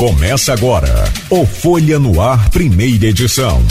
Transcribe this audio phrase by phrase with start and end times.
[0.00, 3.62] Começa agora o Folha no Ar, primeira edição.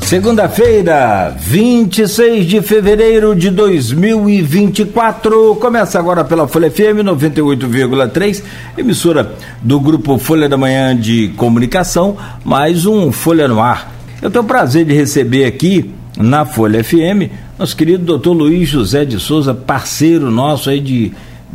[0.00, 5.56] Segunda-feira, 26 de fevereiro de 2024.
[5.56, 8.44] Começa agora pela Folha FM 98,3,
[8.78, 13.92] emissora do grupo Folha da Manhã de Comunicação, mais um Folha no Ar.
[14.22, 19.04] Eu tenho o prazer de receber aqui na Folha FM nosso querido doutor Luiz José
[19.04, 21.12] de Souza, parceiro nosso aí de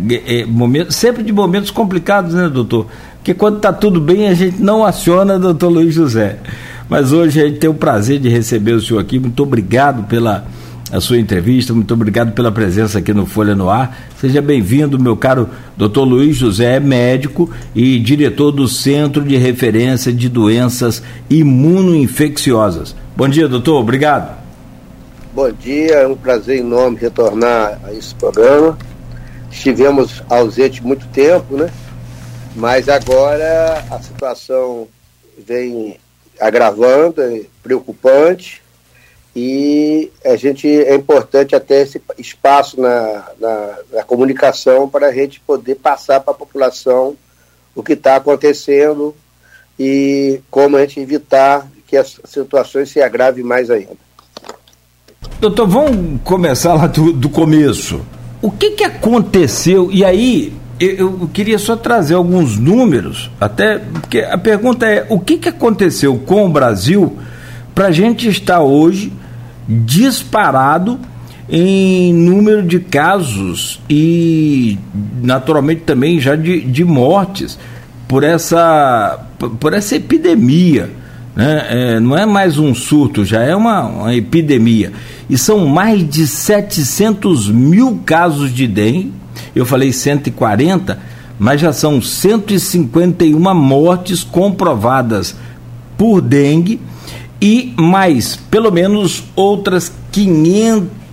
[0.10, 0.46] é,
[0.90, 2.88] sempre de momentos complicados, né, doutor?
[3.18, 6.38] Porque quando está tudo bem, a gente não aciona doutor Luiz José.
[6.90, 9.18] Mas hoje a gente tem o prazer de receber o senhor aqui.
[9.18, 10.46] Muito obrigado pela
[10.92, 13.98] a sua entrevista, muito obrigado pela presença aqui no Folha no Ar.
[14.20, 20.30] Seja bem-vindo, meu caro doutor Luiz José, médico e diretor do Centro de Referência de
[20.30, 22.96] Doenças Imunoinfecciosas.
[23.18, 24.38] Bom dia, doutor, obrigado.
[25.34, 28.78] Bom dia, é um prazer enorme retornar a esse programa
[29.54, 31.72] estivemos ausentes muito tempo, né?
[32.56, 34.88] Mas agora a situação
[35.38, 35.98] vem
[36.40, 38.62] agravando, é preocupante,
[39.36, 45.40] e a gente é importante até esse espaço na, na, na comunicação para a gente
[45.40, 47.16] poder passar para a população
[47.76, 49.16] o que está acontecendo
[49.80, 53.98] e como a gente evitar que as situações se agravem mais ainda.
[55.40, 58.06] Doutor, vamos começar lá do, do começo.
[58.44, 59.90] O que, que aconteceu?
[59.90, 65.18] E aí, eu, eu, queria só trazer alguns números, até porque a pergunta é: o
[65.18, 67.18] que, que aconteceu com o Brasil
[67.74, 69.14] para a gente estar hoje
[69.66, 71.00] disparado
[71.48, 74.78] em número de casos e,
[75.22, 77.58] naturalmente, também já de, de mortes
[78.10, 79.26] por essa,
[79.58, 80.90] por essa epidemia?
[81.36, 81.66] Né?
[81.70, 84.92] É, não é mais um surto, já é uma, uma epidemia
[85.30, 89.12] e são mais de 700 mil casos de dengue.
[89.56, 91.00] Eu falei 140,
[91.40, 95.36] mas já são 151 mortes comprovadas
[95.98, 96.80] por dengue
[97.42, 101.04] e mais pelo menos outras 500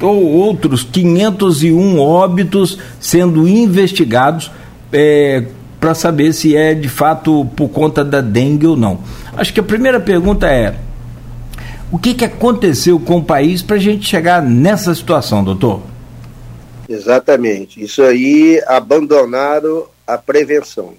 [0.00, 4.50] ou outros 501 óbitos sendo investigados
[4.90, 5.44] é,
[5.80, 9.00] para saber se é de fato por conta da dengue ou não.
[9.34, 10.76] Acho que a primeira pergunta é:
[11.90, 15.82] o que, que aconteceu com o país para a gente chegar nessa situação, doutor?
[16.88, 17.82] Exatamente.
[17.82, 20.94] Isso aí abandonaram a prevenção.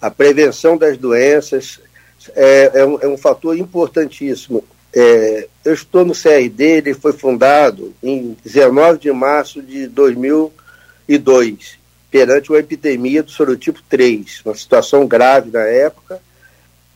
[0.00, 1.80] A prevenção das doenças
[2.34, 4.62] é, é, um, é um, fator importantíssimo.
[4.92, 11.75] É, eu estou no CRD, ele foi fundado em 19 de março de 2002,
[12.16, 16.18] perante uma epidemia do sorotipo 3, uma situação grave na época,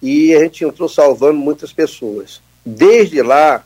[0.00, 2.40] e a gente entrou salvando muitas pessoas.
[2.64, 3.62] Desde lá,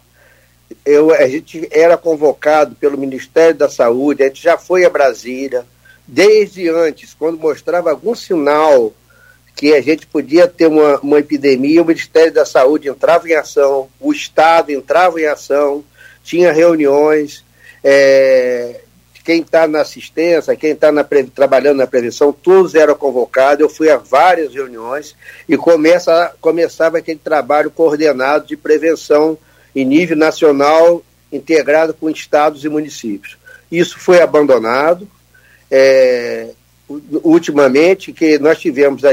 [0.85, 5.65] eu, a gente era convocado pelo Ministério da Saúde, a gente já foi a Brasília,
[6.09, 8.93] desde antes, quando mostrava algum sinal
[9.55, 13.89] que a gente podia ter uma, uma epidemia, o Ministério da Saúde entrava em ação,
[14.01, 15.85] o Estado entrava em ação,
[16.25, 17.45] tinha reuniões,
[17.85, 18.81] é,
[19.25, 20.93] quem está na assistência, quem está
[21.35, 23.61] trabalhando na prevenção, todos eram convocados.
[23.61, 25.17] Eu fui a várias reuniões
[25.49, 29.39] e começa, começava aquele trabalho coordenado de prevenção
[29.75, 31.03] em nível nacional,
[31.33, 33.39] integrado com estados e municípios.
[33.73, 35.09] Isso foi abandonado.
[35.71, 36.51] É,
[37.25, 39.11] ultimamente, que nós tivemos a,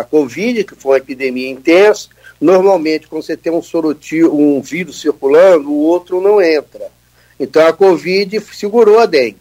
[0.00, 2.10] a Covid, que foi uma epidemia intensa.
[2.38, 6.97] Normalmente, quando você tem um sorotio, um vírus circulando, o outro não entra.
[7.38, 9.38] Então a Covid segurou a dengue.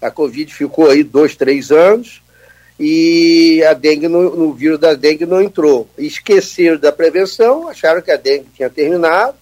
[0.00, 2.22] A Covid ficou aí dois, três anos
[2.78, 5.88] e a dengue no, vírus da dengue não entrou.
[5.96, 9.36] Esqueceram da prevenção, acharam que a dengue tinha terminado.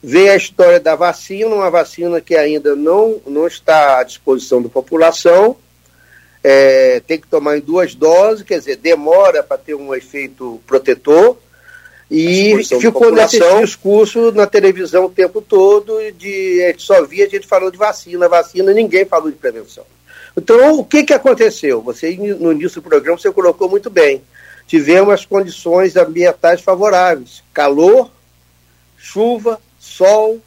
[0.00, 4.68] Veio a história da vacina, uma vacina que ainda não, não está à disposição da
[4.68, 5.56] população.
[6.44, 11.36] É, tem que tomar em duas doses, quer dizer, demora para ter um efeito protetor.
[12.10, 17.28] E ficou nesse discurso na televisão o tempo todo, de, a gente só via a
[17.28, 19.84] gente falando de vacina, vacina, ninguém falou de prevenção.
[20.34, 21.82] Então, o que, que aconteceu?
[21.82, 24.22] Você, no início do programa, você colocou muito bem.
[24.66, 28.10] Tivemos as condições ambientais favoráveis, calor,
[28.96, 30.40] chuva, sol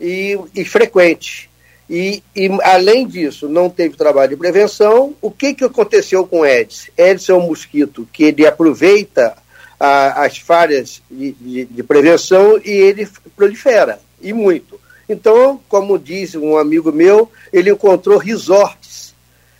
[0.00, 1.50] e, e frequente.
[1.88, 5.14] E, e, além disso, não teve trabalho de prevenção.
[5.20, 6.90] O que, que aconteceu com o Edson?
[6.96, 9.36] Edson é um mosquito que ele aproveita
[9.84, 14.80] a, as falhas de, de, de, prevenção e ele prolifera, e muito.
[15.06, 19.14] Então, como diz um amigo meu, ele encontrou resorts,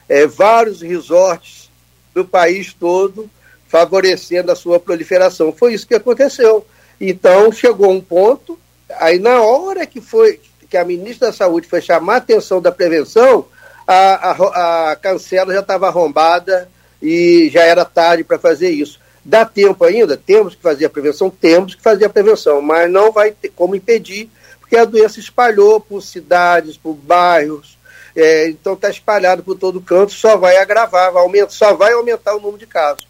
[0.09, 1.71] é, vários resorts
[2.15, 3.29] do país todo,
[3.69, 5.53] favorecendo a sua proliferação.
[5.53, 6.67] Foi isso que aconteceu.
[6.99, 8.59] Então, chegou um ponto,
[8.99, 10.41] aí na hora que foi
[10.71, 13.47] que a ministra da Saúde foi chamar a atenção da prevenção,
[13.87, 16.69] a, a, a cancela já estava arrombada
[17.03, 19.04] e já era tarde para fazer isso.
[19.25, 20.17] Dá tempo ainda?
[20.17, 21.31] Temos que fazer a prevenção?
[21.31, 24.29] Temos que fazer a prevenção, mas não vai ter como impedir,
[24.61, 27.79] porque a doença espalhou por cidades, por bairros,
[28.15, 32.35] é, então está espalhado por todo canto, só vai agravar, vai aumentar, só vai aumentar
[32.35, 33.07] o número de casos.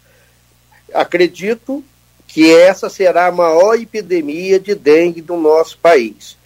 [0.93, 1.83] Acredito
[2.27, 6.37] que essa será a maior epidemia de dengue do nosso país.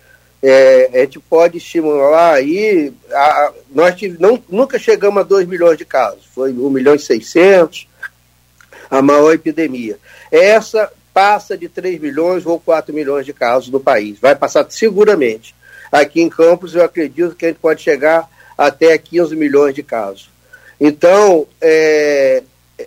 [0.42, 5.78] É, a gente pode estimular aí, a, nós tive, não, nunca chegamos a 2 milhões
[5.78, 7.89] de casos, foi 1 milhão e 600,
[8.90, 9.98] a maior epidemia.
[10.32, 15.56] Essa passa de 3 milhões ou 4 milhões de casos no país, vai passar seguramente.
[15.92, 20.30] Aqui em Campos eu acredito que a gente pode chegar até 15 milhões de casos.
[20.80, 22.44] Então, é,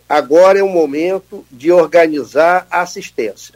[0.09, 3.55] agora é o momento de organizar a assistência.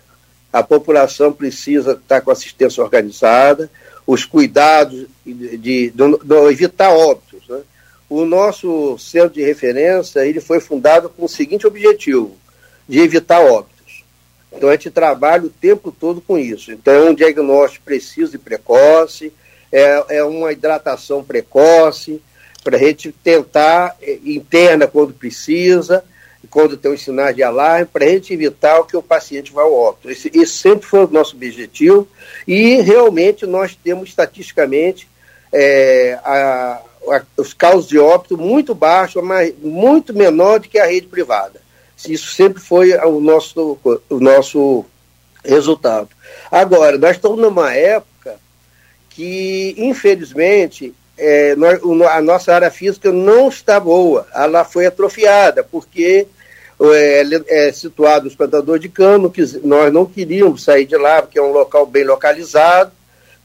[0.53, 3.71] A população precisa estar com assistência organizada,
[4.07, 7.26] os cuidados de, de, de, de evitar óbitos.
[8.09, 12.37] O nosso centro de referência ele foi fundado com o seguinte objetivo,
[12.89, 14.05] de evitar óbitos.
[14.53, 16.73] Então a gente trabalha o tempo todo com isso.
[16.73, 19.33] Então é um diagnóstico preciso e precoce,
[19.73, 22.23] é, é uma hidratação precoce,
[22.63, 26.05] para a gente tentar é, interna quando precisa,
[26.51, 29.73] quando tem os sinais de alarme, para a gente evitar que o paciente vá ao
[29.73, 30.11] óbito.
[30.11, 32.09] Esse, esse, sempre foi o nosso objetivo
[32.47, 35.09] e realmente nós temos estatisticamente
[35.53, 36.81] é, a,
[37.37, 41.61] os casos de óbito muito baixos, mas muito menor do que a rede privada.
[42.09, 43.79] Isso sempre foi o nosso,
[44.11, 44.85] o nosso
[45.45, 46.09] resultado.
[46.51, 48.37] Agora, nós estamos numa época
[49.11, 51.81] que, infelizmente, é, nós,
[52.11, 56.27] a nossa área física não está boa, ela foi atrofiada, porque
[56.81, 61.39] é, é situado o espantador de cano, que nós não queríamos sair de lá, porque
[61.39, 62.93] é um local bem localizado,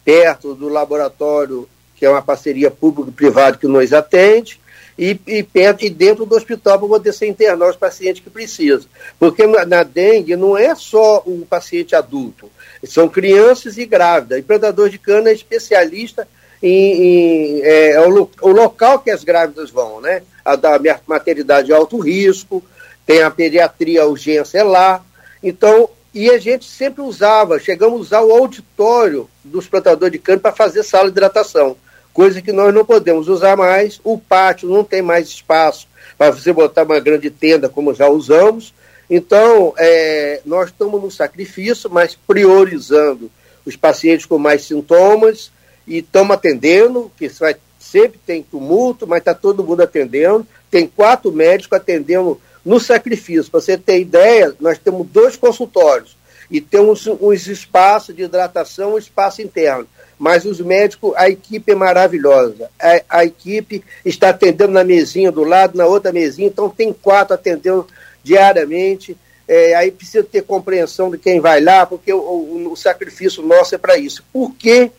[0.03, 1.69] perto do laboratório,
[2.01, 4.59] que é uma parceria público-privada que nos atende,
[4.97, 8.89] e, e, perto, e dentro do hospital para poder ser internar os pacientes que precisam.
[9.19, 12.49] Porque na, na dengue não é só o paciente adulto,
[12.83, 14.39] são crianças e grávidas.
[14.39, 16.27] O implantador de cana é especialista
[16.61, 20.23] em, em é, é o, o, local que as grávidas vão, né?
[20.43, 22.63] A da maternidade de alto risco,
[23.05, 25.05] tem a pediatria, a urgência é lá.
[25.43, 30.39] Então, e a gente sempre usava, chegamos a usar o auditório dos plantadores de cana
[30.39, 31.77] para fazer sala de hidratação,
[32.13, 33.99] coisa que nós não podemos usar mais.
[34.03, 35.87] O pátio não tem mais espaço
[36.17, 38.73] para você botar uma grande tenda, como já usamos.
[39.09, 43.29] Então, é, nós estamos no sacrifício, mas priorizando
[43.65, 45.51] os pacientes com mais sintomas
[45.85, 50.47] e estamos atendendo, que vai, sempre tem tumulto, mas está todo mundo atendendo.
[50.69, 56.15] Tem quatro médicos atendendo no sacrifício, para você ter ideia, nós temos dois consultórios
[56.49, 59.87] e temos uns espaços de hidratação, um espaço interno.
[60.21, 62.69] Mas os médicos, a equipe é maravilhosa.
[62.79, 67.33] A, a, equipe está atendendo na mesinha do lado, na outra mesinha, então tem quatro
[67.33, 67.87] atendendo
[68.23, 69.17] diariamente.
[69.47, 73.73] É, aí precisa ter compreensão de quem vai lá, porque o, o, o sacrifício nosso
[73.73, 74.23] é para isso.
[74.31, 74.91] Por que,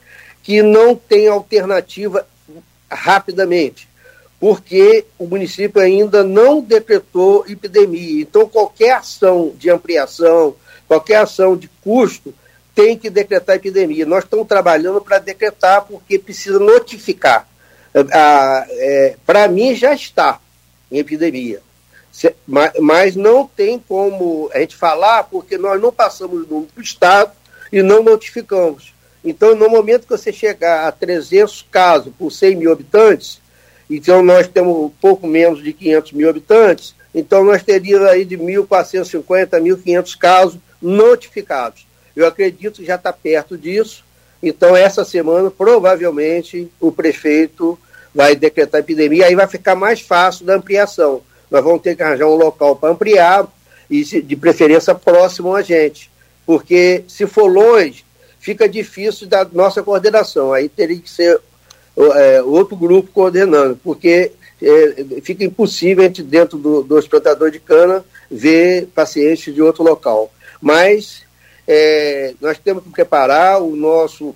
[0.42, 2.26] que não tem alternativa
[2.90, 3.88] rapidamente?
[4.40, 8.22] porque o município ainda não decretou epidemia.
[8.22, 10.56] Então, qualquer ação de ampliação,
[10.88, 12.34] qualquer ação de custo,
[12.74, 14.06] tem que decretar epidemia.
[14.06, 17.48] Nós estamos trabalhando para decretar, porque precisa notificar.
[18.12, 20.40] Ah, é, para mim, já está
[20.90, 21.60] em epidemia.
[22.80, 27.32] Mas não tem como a gente falar, porque nós não passamos no Estado
[27.72, 28.92] e não notificamos.
[29.24, 33.40] Então, no momento que você chegar a 300 casos por 100 mil habitantes,
[33.88, 39.54] então, nós temos pouco menos de 500 mil habitantes, então nós teríamos aí de 1.450
[39.54, 41.86] a 1.500 casos notificados.
[42.14, 44.04] Eu acredito que já está perto disso,
[44.42, 47.78] então essa semana, provavelmente, o prefeito
[48.14, 51.22] vai decretar epidemia, aí vai ficar mais fácil da ampliação.
[51.50, 53.46] Nós vamos ter que arranjar um local para ampliar,
[53.88, 56.10] e de preferência próximo a gente,
[56.46, 58.04] porque se for longe,
[58.40, 61.40] fica difícil da nossa coordenação, aí teria que ser
[61.96, 68.04] é, outro grupo coordenando, porque é, fica impossível a gente, dentro do, do de cana,
[68.30, 70.32] ver pacientes de outro local.
[70.60, 71.22] Mas
[71.66, 74.34] é, nós temos que preparar o nosso.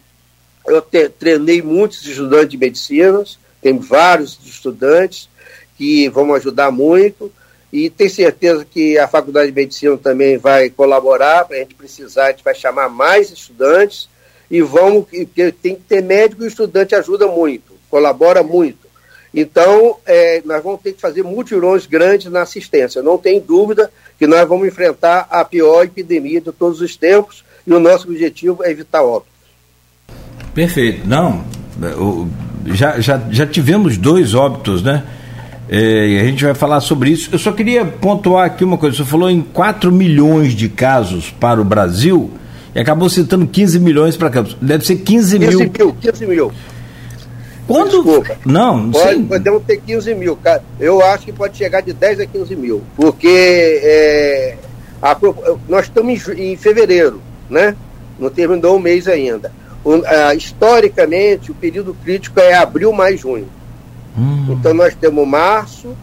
[0.67, 3.23] Eu te, treinei muitos estudantes de medicina,
[3.61, 5.29] tem vários estudantes
[5.77, 7.33] que vão ajudar muito,
[7.73, 12.27] e tenho certeza que a Faculdade de Medicina também vai colaborar, para a gente precisar,
[12.27, 14.09] a gente vai chamar mais estudantes
[14.51, 18.87] e vamos, que tem que ter médico e estudante ajuda muito, colabora muito.
[19.35, 23.03] Então, é, nós vamos ter que fazer mutirões grandes na assistência.
[23.03, 27.73] Não tem dúvida que nós vamos enfrentar a pior epidemia de todos os tempos e
[27.73, 29.35] o nosso objetivo é evitar óbitos.
[30.55, 31.07] Perfeito.
[31.07, 31.45] Não,
[32.67, 35.05] já, já, já tivemos dois óbitos, né?
[35.69, 37.29] É, a gente vai falar sobre isso.
[37.33, 38.97] Eu só queria pontuar aqui uma coisa.
[38.97, 42.31] Você falou em 4 milhões de casos para o Brasil
[42.75, 44.57] e acabou citando 15 milhões para Campos.
[44.61, 45.95] Deve ser 15, 15 mil.
[46.01, 46.53] 15 mil.
[47.67, 47.91] Quando?
[47.91, 48.39] Desculpa.
[48.47, 50.39] Não, pode, Podemos ter 15 mil.
[50.79, 52.83] Eu acho que pode chegar de 10 a 15 mil.
[52.95, 54.57] Porque é,
[55.03, 55.17] a,
[55.69, 57.21] nós estamos em, em, fevereiro,
[57.51, 57.77] né?
[58.19, 59.53] Não terminou o mês ainda.
[59.85, 59.97] O,
[60.37, 63.49] historicamente, o período crítico é abril mais junho.
[64.17, 64.47] Hum.
[64.51, 65.95] Então nós temos março,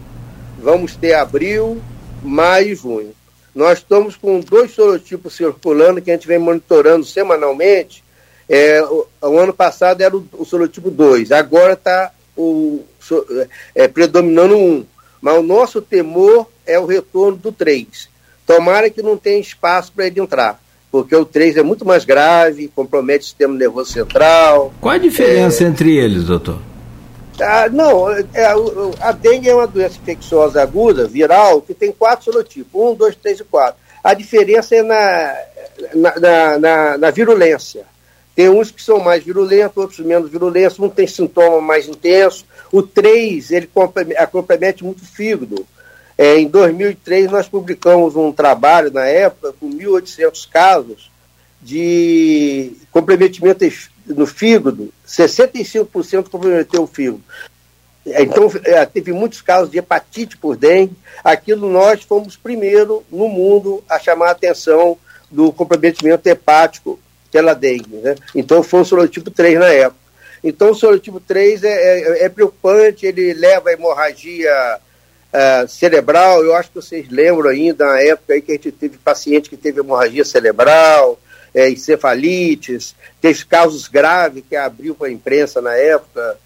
[0.62, 1.80] vamos ter abril,
[2.22, 3.12] maio e junho.
[3.54, 8.03] Nós estamos com dois sorotipos circulando que a gente vem monitorando semanalmente.
[8.48, 12.82] É, o, o ano passado era o, o sorotipo 2, agora está o,
[13.74, 14.84] é, predominando um.
[15.20, 18.08] Mas o nosso temor é o retorno do 3.
[18.46, 20.60] Tomara que não tenha espaço para ele entrar,
[20.92, 24.72] porque o 3 é muito mais grave, compromete o sistema nervoso central.
[24.80, 25.66] Qual a diferença é...
[25.66, 26.58] entre eles, doutor?
[27.40, 28.24] Ah, não, é,
[29.00, 33.40] a dengue é uma doença infecciosa aguda, viral, que tem quatro sonotipos, um, dois, três
[33.40, 33.80] e quatro.
[34.04, 35.36] A diferença é na,
[35.94, 37.86] na, na, na, na virulência.
[38.34, 42.44] Tem uns que são mais virulentos, outros menos virulentos, um tem sintoma mais intenso.
[42.72, 43.70] O 3, ele
[44.30, 45.66] compromete muito o fígado.
[46.18, 51.10] É, em 2003, nós publicamos um trabalho, na época, com 1.800 casos
[51.62, 53.64] de comprometimento
[54.06, 57.22] no fígado, 65% comprometeu o fígado.
[58.06, 60.94] Então, é, teve muitos casos de hepatite por dengue.
[61.22, 64.98] Aquilo nós fomos primeiro no mundo a chamar a atenção
[65.30, 66.98] do comprometimento hepático
[67.34, 67.96] pela dengue.
[67.96, 68.14] Né?
[68.32, 69.98] Então, foi o sorotipo 3 na época.
[70.44, 74.78] Então, o sorotipo 3 é, é, é preocupante, ele leva a hemorragia
[75.32, 76.44] uh, cerebral.
[76.44, 79.56] Eu acho que vocês lembram ainda, na época aí que a gente teve paciente que
[79.56, 81.18] teve hemorragia cerebral,
[81.52, 86.38] é, encefalites, teve casos graves que abriu para a imprensa na época.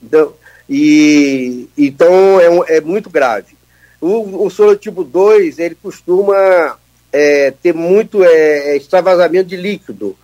[0.00, 0.32] Então,
[0.70, 3.56] e, então é, é muito grave.
[4.00, 6.78] O, o sorotipo 2, ele costuma
[7.12, 10.16] é, ter muito é, extravasamento de líquido,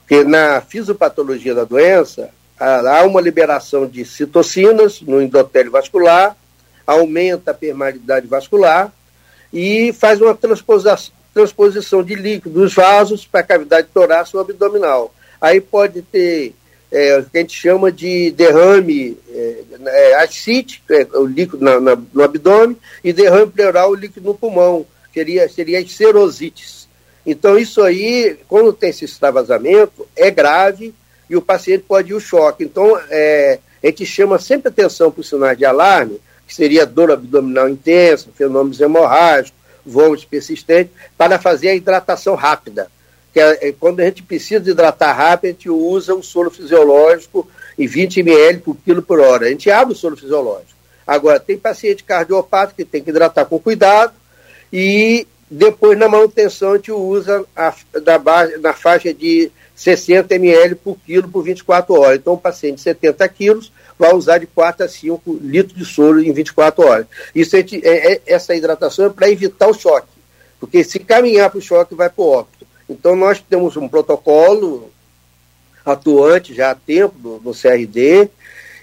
[0.00, 6.36] porque na fisiopatologia da doença há uma liberação de citocinas no endotélio vascular,
[6.86, 8.92] aumenta a permeabilidade vascular
[9.52, 15.14] e faz uma transposição, de líquido dos vasos para a cavidade torácica ou abdominal.
[15.40, 16.54] Aí pode ter
[16.92, 21.80] é, o que a gente chama de derrame é, é, ascite, é, o líquido na,
[21.80, 26.88] na, no abdômen, e derrame pleural, o líquido no pulmão, seria, seria as serosites.
[27.24, 30.92] Então, isso aí, quando tem esse extravasamento, é grave
[31.30, 32.64] e o paciente pode ir ao choque.
[32.64, 37.12] Então, é, a gente chama sempre atenção para os sinais de alarme, que seria dor
[37.12, 42.90] abdominal intensa, fenômenos hemorrágicos, vômitos persistentes, para fazer a hidratação rápida.
[43.32, 47.48] Que é, é, quando a gente precisa hidratar rápido, a gente usa o soro fisiológico
[47.78, 49.46] em 20 ml por quilo por hora.
[49.46, 50.74] A gente abre o soro fisiológico.
[51.06, 54.12] Agora, tem paciente cardiopata que tem que hidratar com cuidado
[54.72, 60.74] e depois na manutenção a gente usa a, da base, na faixa de 60 ml
[60.76, 62.18] por quilo por 24 horas.
[62.18, 66.20] Então, o paciente de 70 quilos vai usar de 4 a 5 litros de soro
[66.22, 67.06] em 24 horas.
[67.34, 70.08] Isso é, é, essa hidratação é para evitar o choque,
[70.58, 72.66] porque se caminhar para o choque, vai para o óbito.
[72.88, 74.90] Então, nós temos um protocolo
[75.84, 78.28] atuante já há tempo no, no CRD,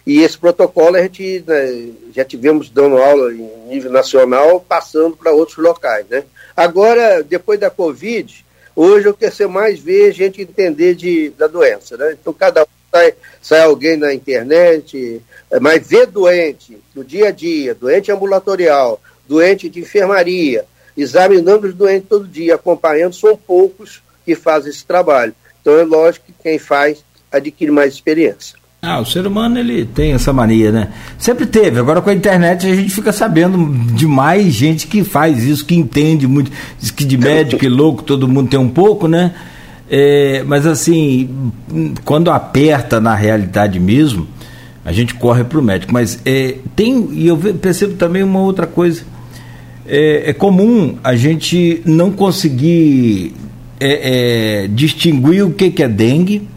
[0.05, 5.31] e esse protocolo a gente né, já tivemos dando aula em nível nacional, passando para
[5.31, 6.05] outros locais.
[6.09, 6.23] Né?
[6.55, 11.97] Agora, depois da Covid, hoje eu quero ser mais ver gente entender de, da doença.
[11.97, 12.17] Né?
[12.19, 17.31] Então, cada um sai, sai alguém na internet, é, mas ver doente no dia a
[17.31, 20.65] dia, doente ambulatorial, doente de enfermaria,
[20.97, 25.35] examinando os doentes todo dia, acompanhando, são poucos que fazem esse trabalho.
[25.61, 28.60] Então é lógico que quem faz adquire mais experiência.
[28.83, 30.87] Ah, o ser humano ele tem essa mania, né?
[31.15, 31.79] Sempre teve.
[31.79, 35.75] Agora com a internet a gente fica sabendo de mais gente que faz isso, que
[35.75, 36.51] entende muito.
[36.79, 39.35] Diz que de médico e louco todo mundo tem um pouco, né?
[39.87, 41.51] É, mas assim,
[42.03, 44.27] quando aperta na realidade mesmo,
[44.83, 45.93] a gente corre para o médico.
[45.93, 49.03] Mas é, tem, e eu percebo também uma outra coisa.
[49.85, 53.35] É, é comum a gente não conseguir
[53.79, 56.49] é, é, distinguir o que, que é dengue,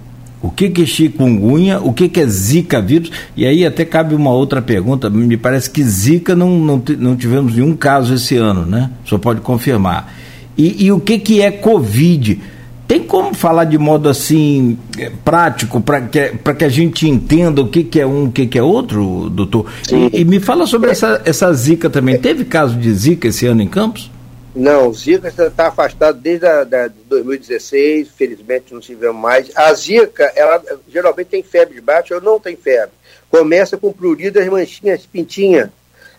[0.44, 4.14] o que, que é chikungunya, o que, que é zika vírus, e aí até cabe
[4.14, 8.66] uma outra pergunta, me parece que zika não, não, não tivemos nenhum caso esse ano,
[8.66, 8.90] né?
[9.06, 10.12] Só pode confirmar.
[10.56, 12.38] E, e o que, que é covid?
[12.86, 17.68] Tem como falar de modo assim é, prático para que, que a gente entenda o
[17.68, 19.64] que, que é um, o que, que é outro, doutor?
[19.90, 22.18] E, e, me fala sobre essa, essa zika também.
[22.18, 24.10] Teve caso de zika esse ano em Campos?
[24.54, 29.50] Não, Zika está afastado desde a, da, 2016, felizmente não tivemos mais.
[29.56, 32.94] A Zika, ela geralmente tem febre de baixo ou não tem febre.
[33.28, 35.72] Começa com prurido as manchinhas, pintinha,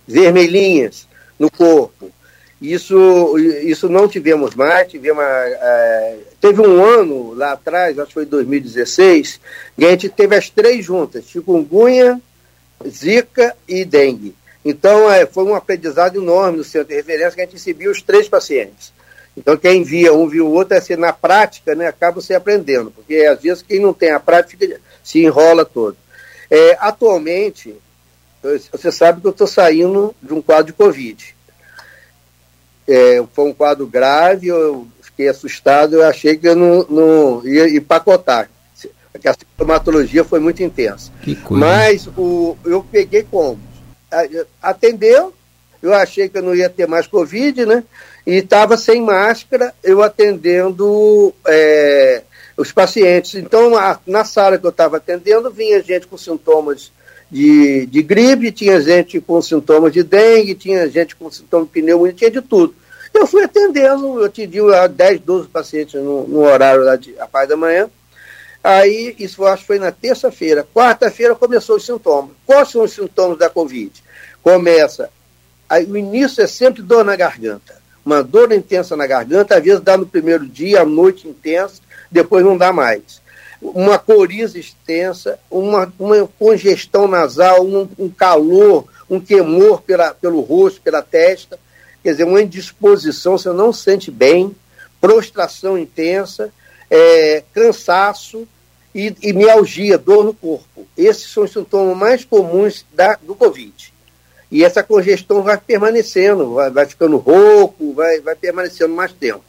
[0.06, 1.08] vermelhinhas
[1.40, 2.12] no corpo.
[2.62, 8.26] Isso, isso não tivemos mais, tivemos, é, teve um ano lá atrás, acho que foi
[8.26, 9.40] 2016,
[9.78, 12.20] que a gente teve as três juntas, chikungunya,
[12.88, 14.36] zika e dengue.
[14.66, 18.02] Então, é, foi um aprendizado enorme no centro de referência que a gente recebia os
[18.02, 18.92] três pacientes.
[19.38, 23.18] Então, quem via um, viu o outro, assim, na prática, né, acaba se aprendendo, porque
[23.18, 25.96] às vezes quem não tem a prática se enrola todo.
[26.50, 27.76] É, atualmente,
[28.72, 31.36] você sabe que eu estou saindo de um quadro de Covid.
[32.88, 37.70] É, foi um quadro grave, eu fiquei assustado, eu achei que eu não, não ia
[37.70, 38.50] empacotar,
[39.12, 41.12] porque a sintomatologia foi muito intensa.
[41.60, 43.60] Mas o, eu peguei como?
[44.62, 45.34] Atendeu,
[45.82, 47.84] eu achei que eu não ia ter mais Covid, né?
[48.26, 52.24] E estava sem máscara, eu atendendo é,
[52.58, 53.36] os pacientes.
[53.36, 56.92] Então, a, na sala que eu estava atendendo, vinha gente com sintomas
[57.30, 62.14] de, de gripe, tinha gente com sintomas de dengue, tinha gente com sintomas de pneumonia,
[62.14, 62.74] tinha de tudo.
[63.14, 64.60] Eu fui atendendo, eu atendi
[64.94, 67.90] 10, 12 pacientes no, no horário lá de a parte da manhã.
[68.64, 70.68] Aí, isso acho que foi na terça-feira.
[70.74, 72.32] Quarta-feira começou os sintomas.
[72.46, 74.04] Quais são os sintomas da Covid?
[74.46, 75.10] Começa,
[75.68, 77.82] aí, o início é sempre dor na garganta.
[78.06, 82.46] Uma dor intensa na garganta, às vezes dá no primeiro dia, à noite intensa, depois
[82.46, 83.20] não dá mais.
[83.60, 90.80] Uma coriza extensa, uma, uma congestão nasal, um, um calor, um queimor pela, pelo rosto,
[90.80, 91.58] pela testa,
[92.04, 94.56] quer dizer, uma indisposição, você não se sente bem,
[95.02, 96.54] prostração intensa,
[96.88, 98.48] é, cansaço
[98.94, 100.86] e, e mialgia, dor no corpo.
[100.96, 103.95] Esses são os sintomas mais comuns da, do Covid.
[104.56, 109.44] E essa congestão vai permanecendo, vai, vai ficando rouco, vai, vai permanecendo mais tempo.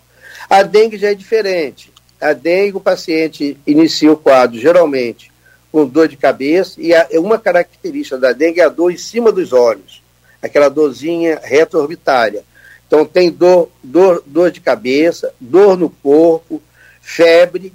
[0.50, 1.92] A dengue já é diferente.
[2.20, 5.30] A dengue, o paciente inicia o quadro, geralmente,
[5.70, 9.30] com dor de cabeça, e a, uma característica da dengue é a dor em cima
[9.30, 10.02] dos olhos,
[10.42, 12.42] aquela dorzinha retroorbitária.
[12.88, 16.60] Então, tem dor, dor, dor de cabeça, dor no corpo,
[17.00, 17.72] febre.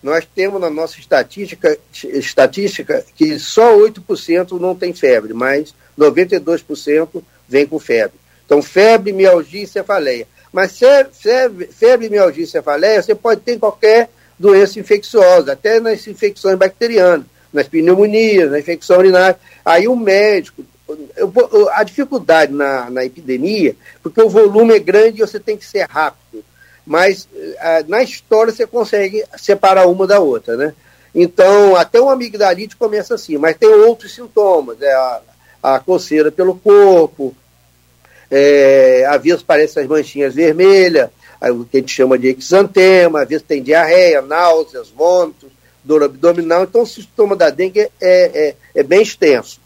[0.00, 7.66] Nós temos na nossa estatística, estatística que só 8% não tem febre, mas 92% vem
[7.66, 8.18] com febre.
[8.46, 10.26] Então, febre, mialgia e cefaleia.
[10.52, 10.80] Mas
[11.72, 17.26] febre, mialgia e cefaleia você pode ter em qualquer doença infecciosa, até nas infecções bacterianas,
[17.52, 19.38] nas pneumonias, na infecção urinária.
[19.64, 20.64] Aí o médico,
[21.72, 25.86] a dificuldade na, na epidemia, porque o volume é grande e você tem que ser
[25.88, 26.42] rápido.
[26.84, 27.28] Mas
[27.60, 30.74] a, na história você consegue separar uma da outra, né?
[31.14, 35.20] Então, até uma amigdalite começa assim, mas tem outros sintomas, é a,
[35.62, 37.34] a coceira pelo corpo,
[38.30, 41.10] é, às vezes aparecem as manchinhas vermelhas,
[41.42, 45.50] o que a gente chama de exantema, às vezes tem diarreia, náuseas, vômitos,
[45.82, 46.64] dor abdominal.
[46.64, 49.60] Então, o sintoma da dengue é, é, é bem extenso.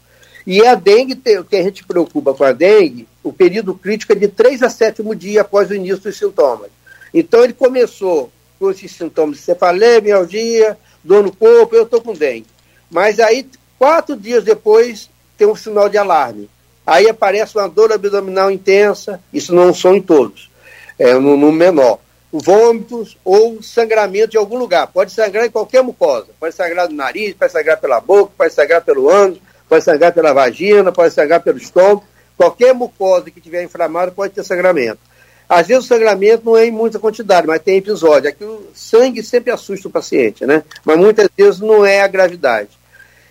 [0.47, 4.15] E a dengue, o que a gente preocupa com a dengue, o período crítico é
[4.15, 6.69] de 3 a 7 dia após o início dos sintomas.
[7.13, 12.13] Então, ele começou com esses sintomas de cefaleia, mialgia, dor no corpo, eu estou com
[12.13, 12.45] dengue.
[12.89, 16.49] Mas aí, quatro dias depois, tem um sinal de alarme.
[16.85, 20.51] Aí aparece uma dor abdominal intensa, isso não são em todos,
[20.99, 21.99] é no, no menor.
[22.31, 24.87] Vômitos ou sangramento de algum lugar.
[24.87, 26.27] Pode sangrar em qualquer mucosa.
[26.37, 30.33] Pode sangrar no nariz, pode sangrar pela boca, pode sangrar pelo ânus, pode sangrar pela
[30.33, 32.03] vagina, pode sangrar pelo estômago.
[32.35, 34.99] Qualquer mucosa que tiver inflamada pode ter sangramento.
[35.47, 38.29] Às vezes o sangramento não é em muita quantidade, mas tem episódio.
[38.29, 40.63] Aqui o sangue sempre assusta o paciente, né?
[40.83, 42.69] Mas muitas vezes não é a gravidade.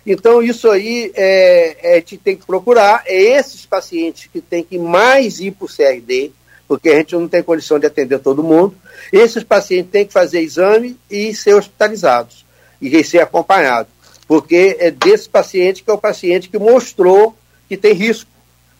[0.05, 3.03] Então, isso aí é, é, a gente tem que procurar.
[3.07, 6.31] É esses pacientes que tem que mais ir para o CRD,
[6.67, 8.75] porque a gente não tem condição de atender todo mundo.
[9.11, 12.45] Esses pacientes têm que fazer exame e ser hospitalizados
[12.81, 13.91] e ser acompanhados,
[14.27, 17.35] porque é desse paciente que é o paciente que mostrou
[17.67, 18.29] que tem risco,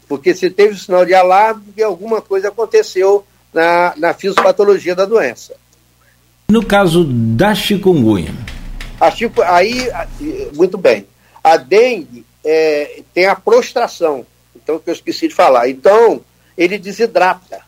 [0.07, 5.55] porque se teve sinal de alarme, que alguma coisa aconteceu na, na fisiopatologia da doença.
[6.47, 8.31] No caso da chikungunya.
[8.99, 9.11] A
[9.55, 9.89] aí,
[10.53, 11.07] muito bem.
[11.45, 15.69] A dengue é, tem a prostração, então que eu esqueci de falar.
[15.69, 16.25] Então,
[16.57, 17.61] ele desidrata.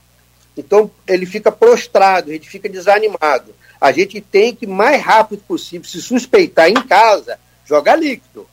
[0.57, 3.53] Então, ele fica prostrado, gente fica desanimado.
[3.79, 8.49] A gente tem que, mais rápido possível, se suspeitar em casa, jogar líquido.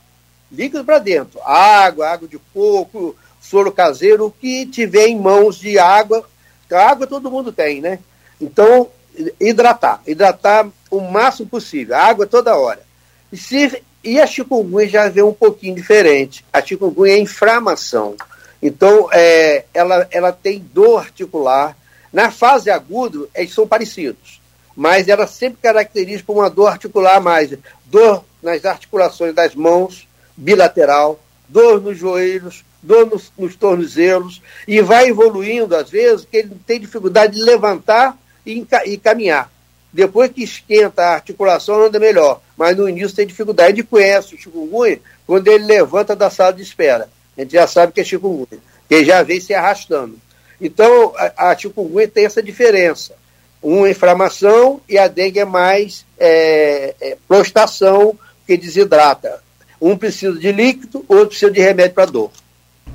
[0.51, 1.41] Líquido para dentro.
[1.41, 6.23] Água, água de coco, soro caseiro, o que tiver em mãos de água.
[6.71, 7.97] A água todo mundo tem, né?
[8.39, 8.91] Então,
[9.39, 10.03] hidratar.
[10.05, 11.95] Hidratar o máximo possível.
[11.95, 12.85] Água toda hora.
[13.31, 16.45] E se e a chikungunya já vê um pouquinho diferente.
[16.53, 18.15] A chikungunya é inflamação.
[18.61, 21.75] Então, é, ela, ela tem dor articular.
[22.13, 24.39] Na fase aguda, eles são parecidos,
[24.75, 27.57] mas ela sempre caracteriza por uma dor articular mais.
[27.85, 35.09] Dor nas articulações das mãos, bilateral, dor nos joelhos, dor nos, nos tornozelos, e vai
[35.09, 39.51] evoluindo, às vezes, que ele tem dificuldade de levantar e, e caminhar.
[39.95, 42.41] Depois que esquenta a articulação, anda melhor.
[42.57, 43.77] Mas no início tem dificuldade.
[43.77, 47.07] Gente conhece o chikungunya quando ele levanta da sala de espera.
[47.37, 48.59] A gente já sabe que é chikungunya.
[48.89, 50.19] Ele já vem se arrastando.
[50.59, 53.13] Então, a, a chikungunya tem essa diferença.
[53.63, 59.41] Uma inflamação e a dengue é mais é, é, prostração que desidrata.
[59.79, 62.31] Um precisa de líquido, outro precisa de remédio para dor.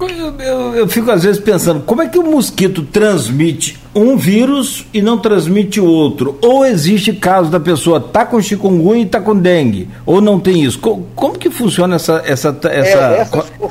[0.01, 4.87] Eu, eu, eu, fico às vezes pensando, como é que o mosquito transmite um vírus
[4.95, 6.39] e não transmite outro?
[6.41, 9.89] Ou existe caso da pessoa tá com chikungunya e tá com dengue?
[10.07, 10.79] Ou não tem isso?
[10.79, 12.99] Como, como que funciona essa, essa, essa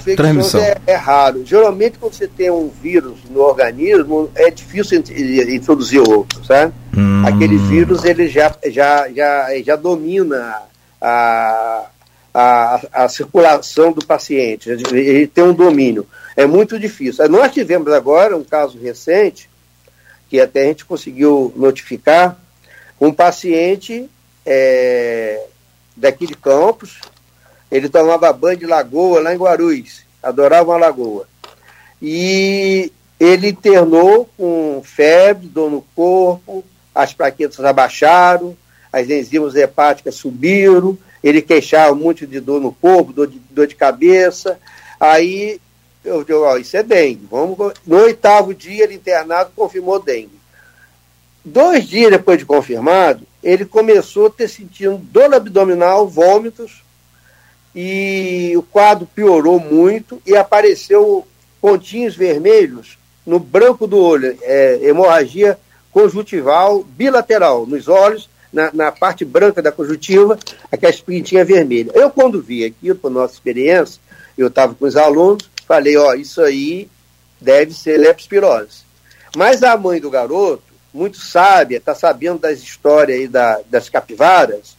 [0.08, 0.62] é, transmissão?
[0.62, 1.44] É, é, raro.
[1.46, 5.04] Geralmente, quando você tem um vírus no organismo, é difícil
[5.50, 6.74] introduzir outro, sabe?
[6.96, 7.24] Hum.
[7.26, 10.58] Aquele vírus, ele já, já, já, já domina
[11.02, 11.86] a
[12.40, 16.08] a, a circulação do paciente, ele tem um domínio.
[16.38, 17.28] É muito difícil.
[17.28, 19.50] Nós tivemos agora um caso recente,
[20.30, 22.40] que até a gente conseguiu notificar,
[23.02, 24.10] um paciente
[24.46, 25.48] é,
[25.98, 27.02] daqui de Campos,
[27.70, 31.28] ele tomava banho de lagoa lá em Guarulhos, adorava uma lagoa.
[32.02, 36.64] E ele internou com febre, dor no corpo,
[36.96, 38.56] as plaquetas abaixaram,
[38.94, 43.76] as enzimas hepáticas subiram, ele queixava muito de dor no corpo, dor de, dor de
[43.76, 44.60] cabeça.
[45.00, 45.60] Aí
[46.04, 47.28] eu digo, ó, isso é dengue.
[47.30, 47.58] Vamos...
[47.86, 50.40] No oitavo dia, ele internado confirmou dengue.
[51.44, 56.84] Dois dias depois de confirmado, ele começou a ter sentido dor abdominal, vômitos,
[57.76, 61.26] e o quadro piorou muito e apareceu
[61.62, 65.58] pontinhos vermelhos no branco do olho, é, hemorragia
[65.92, 70.38] conjuntival bilateral nos olhos na, na parte branca da conjuntiva,
[70.72, 71.92] aquela pintinha vermelha.
[71.94, 74.02] Eu, quando vi aquilo, por nossa experiência,
[74.38, 76.90] eu estava com os alunos, falei, ó, isso aí
[77.40, 78.84] deve ser leptospirose.
[79.36, 84.78] Mas a mãe do garoto, muito sábia, está sabendo das histórias aí da, das capivaras,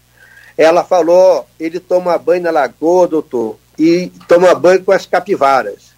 [0.56, 5.90] ela falou, ele toma banho na lagoa, doutor, e toma banho com as capivaras.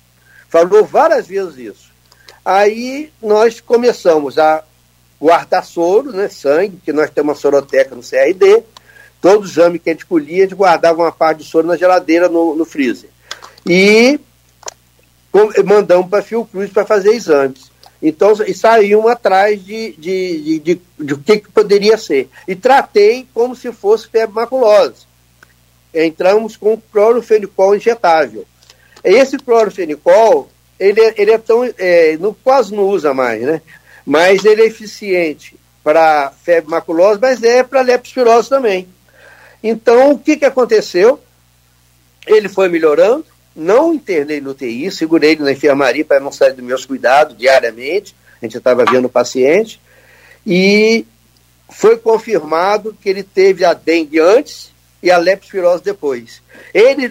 [0.48, 1.90] Falou várias vezes isso.
[2.44, 4.62] Aí nós começamos a
[5.22, 8.64] guardar soro, né, sangue, que nós temos uma soroteca no CRD.
[9.20, 12.28] Todo exame que a gente colhia, a gente guardava uma parte do soro na geladeira,
[12.28, 13.08] no, no freezer.
[13.64, 14.18] E
[15.64, 17.70] mandamos para a Fiocruz para fazer exames.
[18.02, 22.28] Então, e saíam atrás de, de, de, de, o que, que poderia ser.
[22.48, 25.06] E tratei como se fosse febre maculosa.
[25.94, 28.44] Entramos com clorofenicol injetável.
[29.04, 31.64] Esse clorofenicol, ele, é, ele é tão.
[31.78, 33.62] É, quase não usa mais, né?
[34.04, 38.88] Mas ele é eficiente para febre maculosa, mas é para leptospirose também.
[39.62, 41.20] Então, o que, que aconteceu?
[42.26, 46.64] Ele foi melhorando, não internei no TI, segurei ele na enfermaria para não sair dos
[46.64, 49.80] meus cuidados diariamente, a gente estava vendo o paciente,
[50.46, 51.04] e
[51.68, 54.70] foi confirmado que ele teve a dengue antes
[55.02, 56.42] e a leptospirose depois.
[56.72, 57.08] Ele,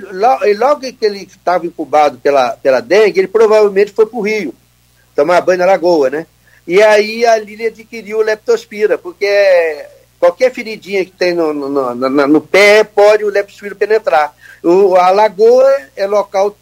[0.57, 4.53] logo que ele estava incubado pela, pela dengue, ele provavelmente foi para o Rio,
[5.15, 6.25] tomar banho na lagoa, né?
[6.67, 9.85] E aí a Lili adquiriu leptospira, porque
[10.19, 14.35] qualquer feridinha que tem no, no, no, no pé pode o leptospira penetrar.
[14.63, 16.55] O, a lagoa é local,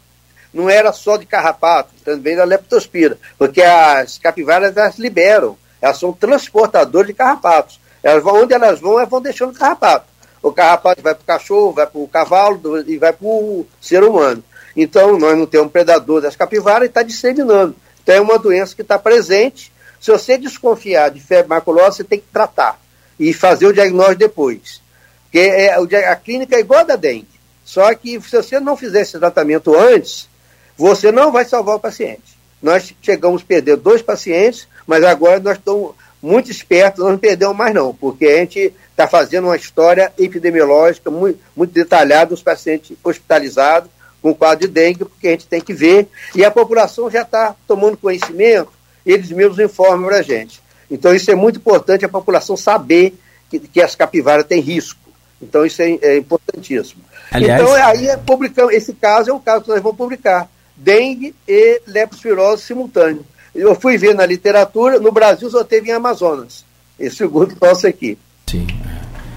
[0.52, 6.12] não era só de carrapato, também da leptospira, porque as capivaras elas liberam, elas são
[6.12, 7.78] transportadoras de carrapatos.
[8.02, 10.06] Elas vão, onde elas vão, elas vão deixando carrapato.
[10.42, 14.02] O carrapato vai para o cachorro, vai para o cavalo e vai para o ser
[14.02, 14.42] humano.
[14.74, 17.76] Então, nós não temos um predador das capivaras e está disseminando.
[18.02, 22.18] Então, é uma doença que está presente se você desconfiar de febre maculosa, você tem
[22.18, 22.80] que tratar
[23.18, 24.80] e fazer o diagnóstico depois.
[25.24, 25.74] Porque é,
[26.08, 27.28] a clínica é igual a da dengue.
[27.64, 30.28] Só que se você não fizer esse tratamento antes,
[30.76, 32.38] você não vai salvar o paciente.
[32.62, 37.56] Nós chegamos a perder dois pacientes, mas agora nós estamos muito espertos, nós não perdemos
[37.56, 42.96] mais não, porque a gente está fazendo uma história epidemiológica muito, muito detalhada dos pacientes
[43.02, 47.22] hospitalizados com quadro de dengue, porque a gente tem que ver, e a população já
[47.22, 48.70] está tomando conhecimento
[49.04, 50.60] eles mesmos informam para a gente.
[50.90, 53.14] Então, isso é muito importante a população saber
[53.48, 54.98] que, que as capivaras têm risco.
[55.40, 57.02] Então, isso é, é importantíssimo.
[57.30, 57.62] Aliás...
[57.62, 61.80] Então, aí, é publicamos, esse caso é o caso que nós vamos publicar: dengue e
[61.86, 63.24] leptospirose simultâneo.
[63.54, 66.64] Eu fui ver na literatura, no Brasil só teve em Amazonas.
[66.98, 68.18] Esse segundo nosso aqui.
[68.48, 68.66] Sim.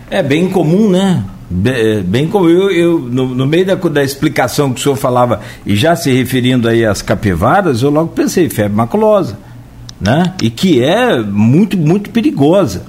[0.09, 1.23] É bem comum, né?
[2.05, 5.75] Bem como eu, eu no, no, meio da, da explicação que o senhor falava, e
[5.75, 9.37] já se referindo aí às capivaras, eu logo pensei, febre maculosa
[10.03, 10.33] né?
[10.41, 12.83] E que é muito, muito perigosa.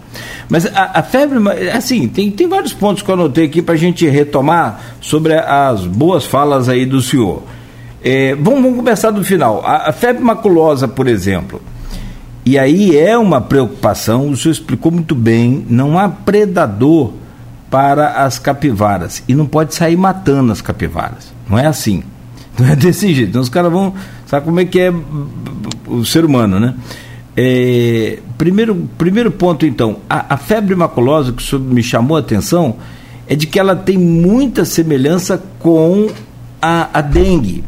[0.49, 1.39] Mas a, a, febre,
[1.71, 5.87] assim, tem, tem vários pontos que eu anotei aqui para a gente retomar sobre as
[5.87, 7.43] boas falas aí do senhor.
[8.03, 9.63] É, vamos, vamos, começar do final.
[9.65, 11.63] A, a, febre maculosa, por exemplo.
[12.45, 17.13] E aí é uma preocupação, o senhor explicou muito bem, não há predador
[17.71, 19.23] para as capivaras.
[19.29, 21.33] E não pode sair matando as capivaras.
[21.49, 22.03] Não é assim.
[22.59, 23.31] Não é desse jeito.
[23.31, 23.95] Então os caras vão.
[24.27, 24.93] Sabe como é que é
[25.87, 26.75] o ser humano, né?
[27.37, 32.21] É, primeiro, primeiro ponto, então, a, a, febre maculosa, que o senhor me chamou a
[32.21, 32.77] atenção,
[33.27, 36.09] é de que ela tem muita semelhança com
[36.63, 37.65] a, a dengue.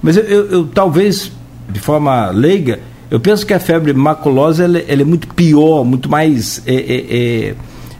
[0.00, 1.32] Mas eu, eu, eu, talvez,
[1.68, 2.78] de forma leiga,
[3.10, 7.54] eu penso que a febre maculosa ela, ela é muito pior, muito mais é, é,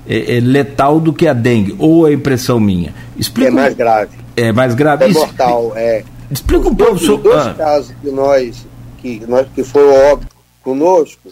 [0.07, 2.95] é, é letal do que a dengue, ou é impressão minha?
[3.17, 4.24] Explica é mais grave.
[4.37, 5.05] É mais grave.
[5.05, 6.05] É mortal, é.
[6.31, 7.31] Explica um pouco sobre.
[7.31, 7.55] Dois ah.
[7.55, 8.67] casos que nós,
[8.99, 10.29] que nós, que foi óbvio
[10.63, 11.31] conosco,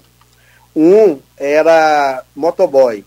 [0.74, 3.04] um era motoboy.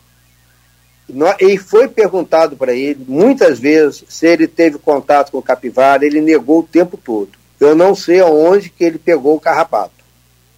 [1.39, 6.19] E foi perguntado para ele muitas vezes se ele teve contato com o capivara, ele
[6.19, 7.29] negou o tempo todo.
[7.59, 9.93] Eu não sei aonde que ele pegou o carrapato,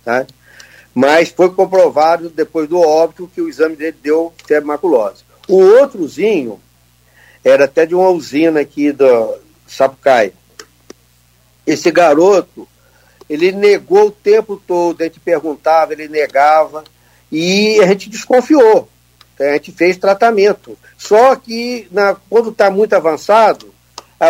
[0.06, 0.26] tá?
[0.98, 5.18] mas foi comprovado depois do óbito que o exame dele deu febre maculosa.
[5.48, 6.60] O outrozinho
[7.48, 10.34] era até de uma usina aqui do Sapucaia.
[11.66, 12.68] Esse garoto,
[13.30, 16.84] ele negou o tempo todo, a gente perguntava, ele negava,
[17.32, 18.88] e a gente desconfiou.
[19.40, 20.78] A gente fez tratamento.
[20.98, 23.74] Só que na, quando está muito avançado,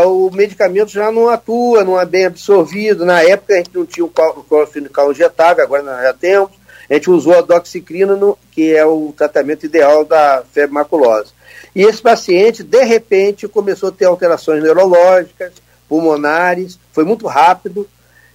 [0.06, 3.06] o medicamento já não atua, não é bem absorvido.
[3.06, 6.52] Na época a gente não tinha o clorofenical injetável, agora nós já temos.
[6.90, 11.37] A gente usou a doxicrina, no, que é o tratamento ideal da febre maculosa.
[11.76, 15.54] E esse paciente, de repente, começou a ter alterações neurológicas,
[15.88, 17.88] pulmonares, foi muito rápido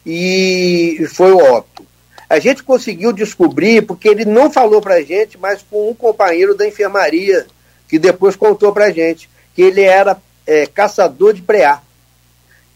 [0.05, 1.87] e foi o óbito.
[2.29, 6.55] A gente conseguiu descobrir, porque ele não falou para a gente, mas com um companheiro
[6.55, 7.47] da enfermaria,
[7.87, 10.17] que depois contou para a gente, que ele era
[10.47, 11.83] é, caçador de preá.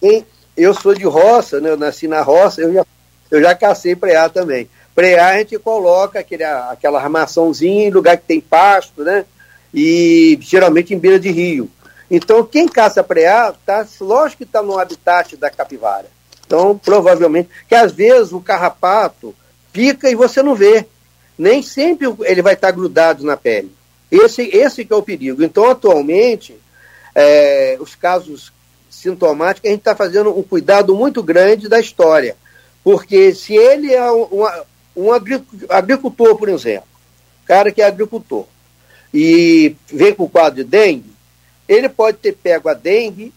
[0.02, 0.24] E
[0.56, 2.86] eu sou de roça, né, eu nasci na roça, eu já,
[3.30, 4.68] eu já cacei preá também.
[4.94, 9.24] Preá a gente coloca aquele, aquela armaçãozinha em lugar que tem pasto, né?
[9.76, 11.70] E geralmente em beira de rio.
[12.10, 16.06] Então, quem caça preá, tá, lógico que está no habitat da capivara.
[16.46, 19.34] Então, provavelmente, que às vezes o carrapato
[19.72, 20.86] pica e você não vê.
[21.36, 23.70] Nem sempre ele vai estar grudado na pele.
[24.10, 25.42] Esse, esse que é o perigo.
[25.42, 26.56] Então, atualmente,
[27.14, 28.52] é, os casos
[28.88, 32.36] sintomáticos, a gente está fazendo um cuidado muito grande da história.
[32.82, 34.46] Porque se ele é um,
[34.96, 35.12] um
[35.68, 36.88] agricultor, por exemplo,
[37.44, 38.46] cara que é agricultor,
[39.12, 41.12] e vem com o quadro de dengue,
[41.68, 43.32] ele pode ter pego a dengue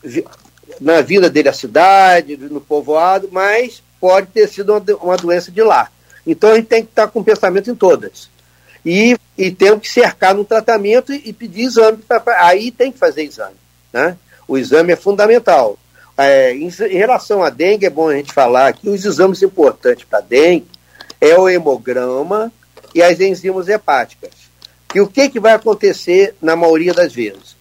[0.80, 5.90] na vida dele à cidade, no povoado, mas pode ter sido uma, doença de lá.
[6.26, 8.30] Então a gente tem que estar com pensamento em todas.
[8.86, 11.98] E, e temos que cercar no tratamento e, e pedir exame.
[11.98, 13.56] Pra, aí tem que fazer exame.
[13.92, 14.16] Né?
[14.48, 15.78] O exame é fundamental.
[16.18, 20.06] É, em, em, relação à dengue, é bom a gente falar que os exames importantes
[20.06, 20.68] para dengue
[21.20, 22.52] é o hemograma
[22.94, 24.49] e as enzimas hepáticas.
[24.94, 27.56] E o que, que vai acontecer na maioria das vezes?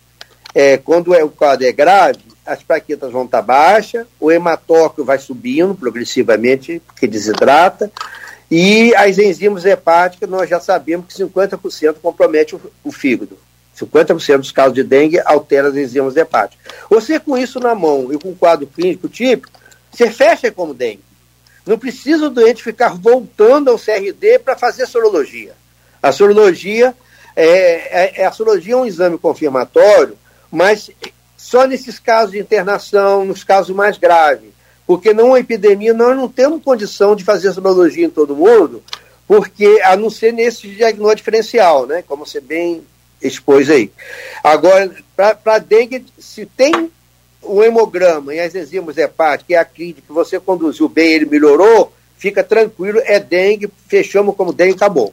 [0.54, 5.18] É, quando é, o quadro é grave, as plaquetas vão estar baixas, o hematócrito vai
[5.18, 7.92] subindo progressivamente, porque desidrata,
[8.50, 13.36] e as enzimas hepáticas, nós já sabemos que 50% compromete o, o fígado.
[13.78, 16.64] 50% dos casos de dengue altera as enzimas hepáticas.
[16.88, 19.52] Você com isso na mão e com um quadro clínico típico,
[19.92, 21.04] você fecha como dengue.
[21.66, 25.52] Não precisa o doente ficar voltando ao CRD para fazer sorologia.
[26.02, 26.94] A sorologia
[27.44, 30.16] é, é, a sorologia é um exame confirmatório,
[30.50, 30.90] mas
[31.36, 36.62] só nesses casos de internação, nos casos mais graves porque numa epidemia nós não temos
[36.62, 38.82] condição de fazer sorologia em todo mundo,
[39.26, 42.02] porque a não ser nesse diagnóstico diferencial, né?
[42.08, 42.82] Como você bem
[43.20, 43.92] expôs aí.
[44.42, 46.90] Agora, para dengue, se tem
[47.42, 51.92] o hemograma e as enzimas hepáticas e a clínica que você conduziu bem, ele melhorou,
[52.16, 55.12] fica tranquilo, é dengue, fechamos como dengue, acabou.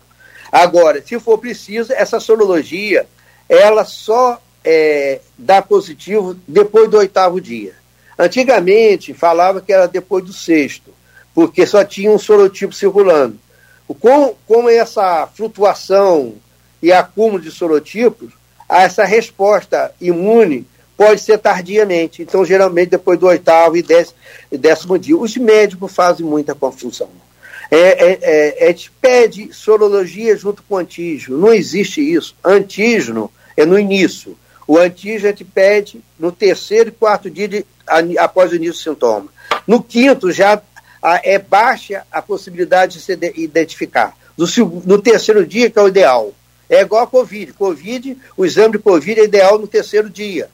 [0.55, 3.05] Agora, se for preciso, essa sorologia,
[3.49, 7.73] ela só é, dá positivo depois do oitavo dia.
[8.17, 10.93] Antigamente falava que era depois do sexto,
[11.33, 13.37] porque só tinha um sorotipo circulando.
[13.99, 16.35] Com, com essa flutuação
[16.81, 18.31] e acúmulo de sorotipos,
[18.69, 20.65] essa resposta imune
[20.95, 22.21] pode ser tardiamente.
[22.21, 24.17] Então, geralmente, depois do oitavo e décimo,
[24.49, 25.17] décimo dia.
[25.17, 27.24] Os médicos fazem muita confusão.
[27.71, 31.37] É, é, é, é, pede sorologia junto com antígeno.
[31.37, 32.35] Não existe isso.
[32.43, 34.37] Antígeno é no início.
[34.67, 38.93] O antígeno gente pede no terceiro e quarto dia de, a, após o início do
[38.93, 39.27] sintoma.
[39.67, 40.61] No quinto, já
[41.01, 44.15] a, é baixa a possibilidade de se de, identificar.
[44.37, 44.45] No,
[44.85, 46.33] no, terceiro dia, que é o ideal.
[46.69, 47.53] É igual a Covid.
[47.53, 50.49] Covid, o exame de Covid é ideal no terceiro dia.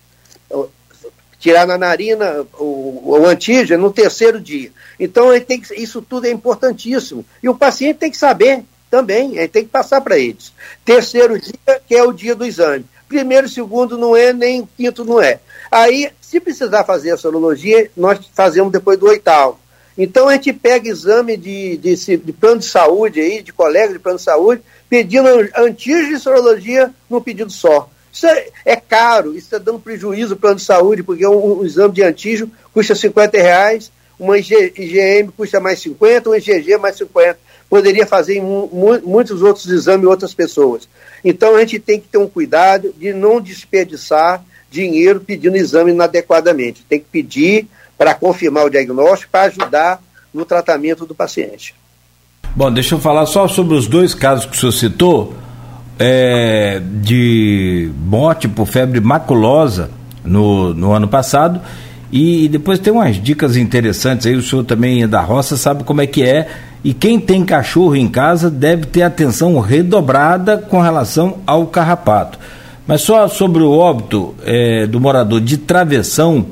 [1.42, 4.72] Tirar na narina o, o antígeno no terceiro dia.
[5.00, 7.26] Então, que, isso tudo é importantíssimo.
[7.42, 10.54] E o paciente tem que saber também, ele tem que passar para eles.
[10.86, 12.86] Terceiro dia, que é o dia do exame.
[13.08, 15.40] Primeiro, segundo não é, nem quinto não é.
[15.72, 19.60] Aí, se precisar fazer a sorologia, nós fazemos depois do oitavo.
[19.98, 24.00] Então a gente pega exame de, de, de plano de saúde aí, de colega de
[24.00, 25.28] plano de saúde, pedindo
[25.58, 27.90] antígeno de sorologia num pedido só.
[28.12, 31.66] Isso é, é caro, isso está dando prejuízo ao plano de saúde, porque um, um
[31.66, 37.40] exame de antígeno custa 50 reais, uma IgM custa mais 50, um IgG mais 50.
[37.70, 38.70] Poderia fazer em mu
[39.04, 40.88] muitos outros exames outras pessoas.
[41.24, 46.86] Então a gente tem que ter um cuidado de não desperdiçar dinheiro pedindo exame inadequadamente.
[46.88, 50.02] Tem que pedir para confirmar o diagnóstico, para ajudar
[50.34, 51.76] no tratamento do paciente.
[52.56, 55.34] Bom, deixa eu falar só sobre os dois casos que o senhor citou,
[56.00, 59.90] é, de morte por febre maculosa
[60.24, 61.62] no, no ano passado,
[62.12, 66.02] e depois tem umas dicas interessantes aí, o senhor também é da roça, sabe como
[66.02, 66.48] é que é,
[66.84, 72.40] e quem tem cachorro em casa deve ter atenção redobrada com relação ao carrapato.
[72.88, 76.48] Mas só sobre o óbito é, do morador de Travessão,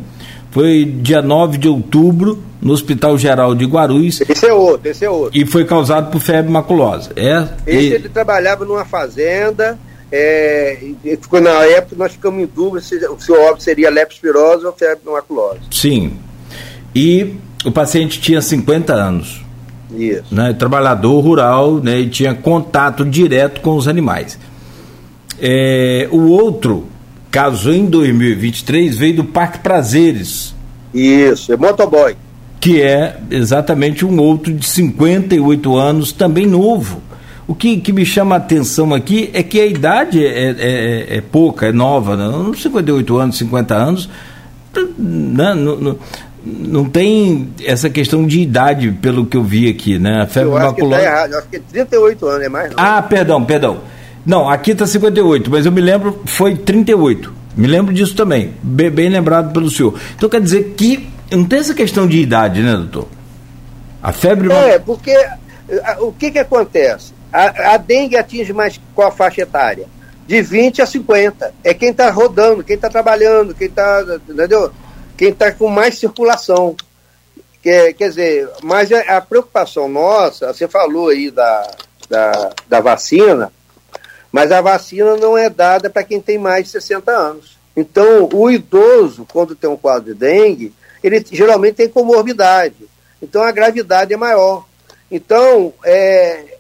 [0.52, 4.22] foi dia 9 de outubro, no Hospital Geral de Guarulhos.
[4.22, 5.40] Esse é outro, esse é outro.
[5.40, 7.12] E foi causado por febre maculosa.
[7.16, 7.94] É, esse e...
[7.94, 9.78] ele trabalhava numa fazenda,
[10.12, 10.78] é,
[11.22, 15.04] ficou, na época nós ficamos em dúvida se o seu óbito seria leptospirose ou febre
[15.06, 15.60] maculosa.
[15.72, 16.14] Sim.
[16.94, 19.42] E o paciente tinha 50 anos.
[19.92, 20.34] Isso.
[20.34, 24.38] Né, trabalhador rural, né, e tinha contato direto com os animais.
[25.42, 26.88] É, o outro
[27.32, 30.54] caso em 2023 veio do Parque Prazeres.
[30.94, 32.16] Isso, é motoboy.
[32.60, 37.02] Que é exatamente um outro de 58 anos, também novo.
[37.48, 41.18] O que, que me chama a atenção aqui é que a idade é, é, é,
[41.18, 42.52] é pouca, é nova, né?
[42.56, 44.10] 58 anos, 50 anos,
[44.98, 45.56] né?
[45.56, 46.00] não, não,
[46.46, 50.22] não, tem essa questão de idade, pelo que eu vi aqui, né?
[50.22, 50.96] A febre eu acho maculosa.
[50.96, 52.76] Que tá errado, acho que é 38 anos, é mais não.
[52.78, 53.80] Ah, perdão, perdão.
[54.24, 57.34] Não, aqui está 58, mas eu me lembro, foi 38.
[57.58, 58.52] Me lembro disso também.
[58.62, 59.96] Bem, bem, lembrado pelo senhor.
[60.16, 63.08] Então quer dizer que não tem essa questão de idade, né, doutor?
[64.02, 64.52] A febre.
[64.52, 65.16] É, porque
[66.00, 67.14] o que, que acontece?
[67.32, 69.88] A, a dengue atinge mais qual a faixa etária?
[70.26, 71.54] De 20 a 50.
[71.64, 74.04] É quem está rodando, quem está trabalhando, quem está.
[74.28, 74.72] Entendeu?
[75.18, 76.76] Quem está com mais circulação.
[77.62, 81.70] Quer, quer dizer, mas a, a preocupação nossa, você falou aí da,
[82.10, 83.52] da, da vacina,
[84.32, 87.58] mas a vacina não é dada para quem tem mais de 60 anos.
[87.76, 92.88] Então, o idoso, quando tem um quadro de dengue, ele geralmente tem comorbidade.
[93.22, 94.66] Então, a gravidade é maior.
[95.12, 96.58] Então, é,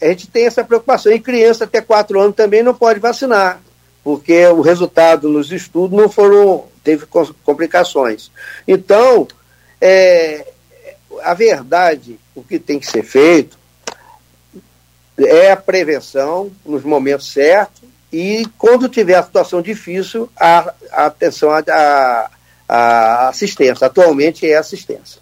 [0.00, 1.12] a gente tem essa preocupação.
[1.12, 3.60] E criança até 4 anos também não pode vacinar,
[4.02, 7.06] porque o resultado nos estudos não foram, teve
[7.44, 8.30] complicações.
[8.66, 9.28] Então,
[9.80, 10.46] é,
[11.22, 13.58] a verdade, o que tem que ser feito,
[15.18, 17.82] é a prevenção nos momentos certos
[18.12, 21.50] e quando tiver a situação difícil, a, a atenção
[22.70, 23.86] à assistência.
[23.86, 25.20] Atualmente é assistência.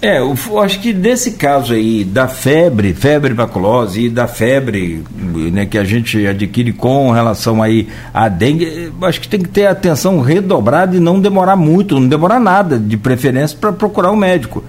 [0.00, 5.64] É, eu acho que nesse caso aí da febre, febre maculose e da febre né,
[5.64, 10.20] que a gente adquire com relação aí à dengue, acho que tem que ter atenção
[10.20, 14.64] redobrada e não demorar muito, não demorar nada, de preferência para procurar um médico.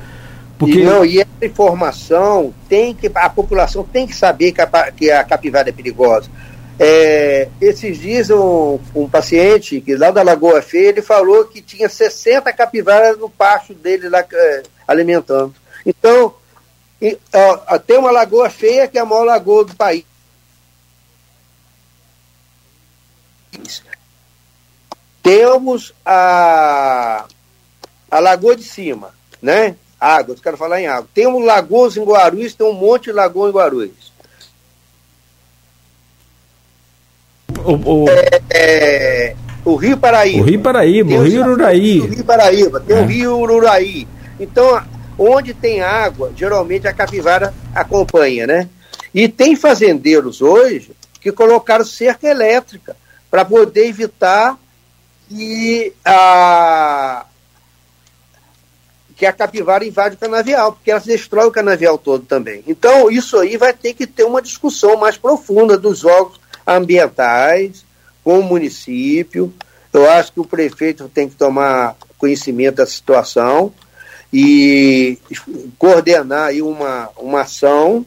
[0.59, 0.83] Porque...
[0.83, 3.09] Não, e essa informação tem que.
[3.15, 6.29] A população tem que saber que a, que a capivara é perigosa.
[6.79, 11.87] É, esses dias um, um, paciente que lá da Lagoa Feia, ele falou que tinha
[11.87, 15.53] 60 capivaras no pasto dele lá é, alimentando.
[15.85, 16.33] Então,
[17.01, 20.05] e, ó, tem uma lagoa feia que é a maior lagoa do país.
[25.21, 27.25] Temos a,
[28.09, 29.75] a Lagoa de Cima, né?
[30.03, 31.07] água, eu quero falar em água.
[31.13, 34.12] Tem um lagoas em Guarulhos, tem um monte de lagoa em Guarulhos.
[37.65, 38.09] O, o...
[38.09, 39.35] É, é,
[39.65, 40.41] o Rio Paraíba.
[40.41, 42.01] O Rio Paraíba, o Rio Ururaí.
[42.01, 43.01] O Rio Paraíba, tem é.
[43.01, 44.07] o Rio Ururaí.
[44.39, 44.81] Então,
[45.17, 48.69] onde tem água, geralmente a capivara acompanha, né?
[49.13, 50.91] E tem fazendeiros hoje
[51.21, 52.95] que colocaram cerca elétrica
[53.29, 54.57] para poder evitar
[55.29, 57.25] que a,
[59.15, 62.63] que a capivara invade o canavial, porque ela destrói o canavial todo também.
[62.67, 67.85] Então, isso aí vai ter que ter uma discussão mais profunda dos órgãos ambientais,
[68.23, 69.53] com o município.
[69.91, 73.71] Eu acho que o prefeito tem que tomar conhecimento da situação
[74.31, 75.19] e
[75.77, 78.03] coordenar aí uma, uma ação,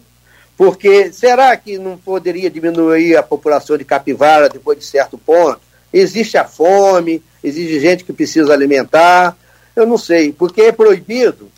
[0.57, 5.61] porque será que não poderia diminuir a população de capivara depois de certo ponto?
[5.93, 9.37] Existe a fome, exige gente que precisa alimentar,
[9.77, 11.49] eu não sei, porque é proibido.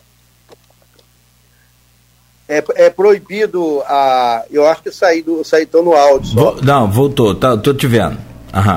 [2.49, 4.44] É, é proibido a.
[4.51, 6.32] Eu acho que saí do saí tô no áudio.
[6.32, 6.57] Só.
[6.62, 8.16] Não, voltou, tá, tô te vendo.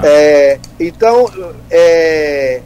[0.03, 1.29] É, então,
[1.69, 2.61] é,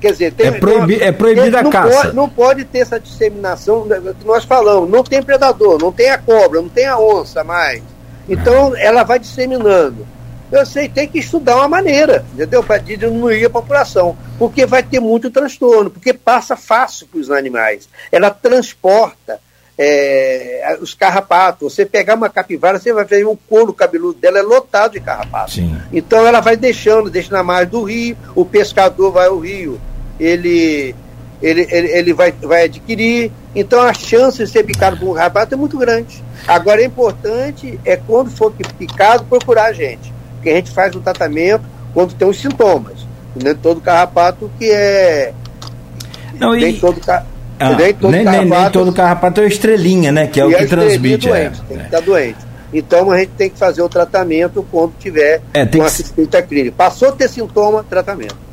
[0.00, 2.02] quer dizer, tem, é, proibi, é proibida a caça.
[2.02, 4.88] Pode, não pode ter essa disseminação que nós falamos.
[4.90, 7.82] Não tem predador, não tem a cobra, não tem a onça mais.
[8.28, 10.06] Então, ela vai disseminando.
[10.50, 12.62] Eu sei, tem que estudar uma maneira, entendeu?
[12.62, 14.16] Para diminuir a população.
[14.38, 17.88] Porque vai ter muito transtorno, porque passa fácil para os animais.
[18.10, 19.40] Ela transporta
[19.78, 21.72] é, os carrapatos.
[21.72, 25.60] Você pegar uma capivara, você vai ver o couro cabeludo dela é lotado de carrapatos.
[25.92, 29.80] Então ela vai deixando, deixa na margem do rio, o pescador vai ao rio,
[30.18, 30.94] ele,
[31.42, 33.32] ele, ele, ele vai, vai adquirir.
[33.54, 36.22] Então a chance de ser picado por um carrapato é muito grande.
[36.46, 40.14] Agora é importante, é quando for picado, procurar a gente
[40.44, 41.64] porque a gente faz o tratamento
[41.94, 43.06] quando tem os sintomas.
[43.34, 45.32] Nem todo carrapato que é.
[46.34, 46.78] Não, e...
[46.78, 47.00] todo
[47.72, 50.26] ah, nem, todo nem, carrapato, nem todo carrapato é estrelinha, né?
[50.26, 51.28] Que é o que transmite.
[51.28, 52.38] Doente, é, tem que estar doente.
[52.72, 56.74] Então a gente tem que fazer o tratamento quando tiver é, uma assistência clínica.
[56.76, 58.44] Passou a ter sintoma, tratamento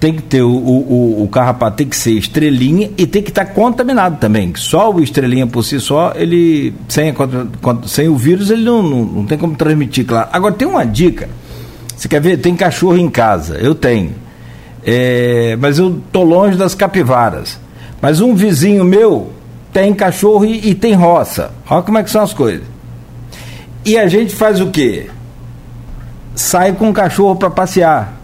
[0.00, 3.46] tem que ter o, o, o, carrapato tem que ser estrelinha e tem que estar
[3.46, 4.52] contaminado também.
[4.54, 7.12] Só o estrelinha por si só, ele sem,
[7.86, 10.28] sem o vírus, ele não, não, não tem como transmitir, claro.
[10.32, 11.28] Agora tem uma dica.
[11.96, 12.36] Você quer ver?
[12.36, 13.56] Tem cachorro em casa.
[13.56, 14.14] Eu tenho.
[14.84, 17.58] É, mas eu tô longe das capivaras.
[18.00, 19.32] Mas um vizinho meu
[19.72, 21.50] tem cachorro e, e tem roça.
[21.68, 22.66] Olha como é que são as coisas.
[23.84, 25.10] E a gente faz o quê?
[26.34, 28.18] Sai com o cachorro para passear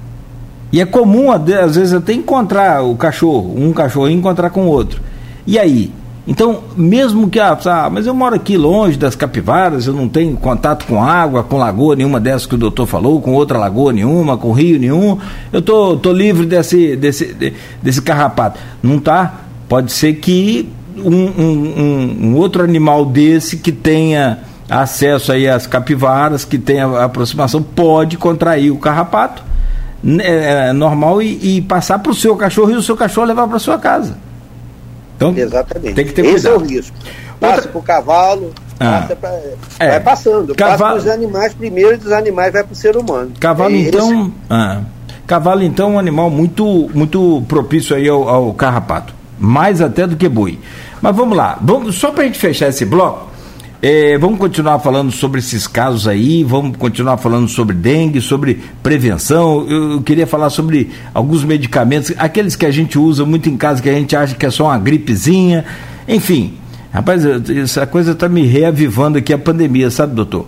[0.74, 5.00] e é comum, às vezes, até encontrar o cachorro, um cachorro encontrar com o outro.
[5.46, 5.92] E aí?
[6.26, 10.36] Então, mesmo que, ah, ah, mas eu moro aqui longe das capivaras, eu não tenho
[10.36, 14.36] contato com água, com lagoa nenhuma dessas que o doutor falou, com outra lagoa nenhuma,
[14.36, 15.16] com rio nenhum,
[15.52, 18.58] eu tô, tô livre desse, desse, desse carrapato.
[18.82, 19.42] Não tá?
[19.68, 24.38] Pode ser que um, um, um, outro animal desse que tenha
[24.68, 29.42] acesso aí às capivaras, que tenha aproximação, pode contrair o carrapato
[30.02, 33.26] né, é, é, normal e, e passar para o seu cachorro e o seu cachorro
[33.26, 34.16] levar para sua casa.
[35.16, 35.94] Então, Exatamente.
[35.94, 36.36] tem que ter cuidado.
[36.36, 36.96] Esse é o risco.
[37.40, 37.70] Passa Outra...
[37.70, 39.00] para o cavalo, ah.
[39.00, 39.30] passa pra...
[39.78, 39.90] é.
[39.90, 40.54] vai passando.
[40.54, 40.78] Cavalo...
[40.78, 43.32] Passa para os animais primeiro e dos animais vai para o ser humano.
[43.40, 44.32] Cavalo, é então.
[44.50, 44.80] Ah.
[45.26, 49.14] Cavalo, então, é um animal muito, muito propício aí ao, ao carrapato.
[49.38, 50.58] Mais até do que boi.
[51.00, 51.58] Mas vamos lá.
[51.60, 53.34] Vamos, só para a gente fechar esse bloco,
[53.86, 59.66] é, vamos continuar falando sobre esses casos aí, vamos continuar falando sobre dengue, sobre prevenção.
[59.68, 63.82] Eu, eu, queria falar sobre alguns medicamentos, aqueles que a gente usa muito em casa,
[63.82, 65.66] que a gente acha que é só uma gripezinha.
[66.08, 66.54] Enfim,
[66.90, 70.46] rapaz, essa coisa está me reavivando aqui a pandemia, sabe, doutor?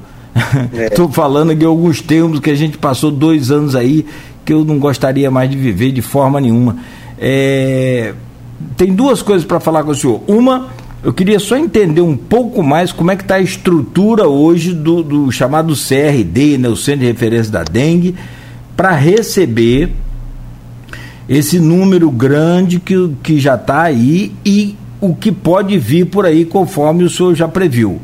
[0.73, 1.13] Estou é.
[1.13, 4.07] falando de alguns termos que a gente passou dois anos aí
[4.47, 6.79] que eu não gostaria mais de viver de forma nenhuma.
[7.19, 8.15] É,
[8.77, 10.23] tem duas coisas para falar com o senhor.
[10.27, 10.69] Uma
[11.03, 15.03] eu queria só entender um pouco mais como é que está a estrutura hoje do,
[15.05, 18.17] do chamado CRD, né, o Centro de Referência da Dengue,
[18.77, 19.93] para receber
[21.29, 26.45] esse número grande que, que já está aí e o que pode vir por aí
[26.45, 28.01] conforme o senhor já previu.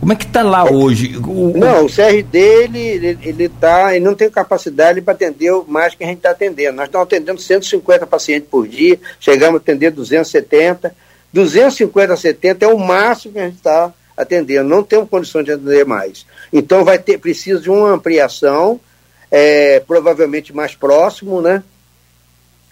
[0.00, 1.16] Como é que está lá hoje?
[1.16, 5.94] O, não, o CRD ele, ele, ele, tá, ele não tem capacidade para atender mais
[5.94, 6.76] que a gente está atendendo.
[6.76, 10.94] Nós estamos atendendo 150 pacientes por dia, chegamos a atender 270
[11.32, 15.52] 250 a 70 é o máximo que a gente está atendendo, não temos condições de
[15.52, 16.24] atender mais.
[16.50, 18.80] Então vai ter, precisa de uma ampliação,
[19.30, 21.62] é, provavelmente mais próximo, né?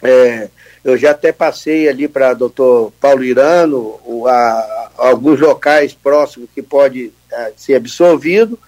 [0.01, 0.49] É,
[0.83, 6.61] eu já até passei ali para doutor Paulo Irano, o, a, alguns locais próximos que
[6.61, 8.59] pode é, ser absorvido,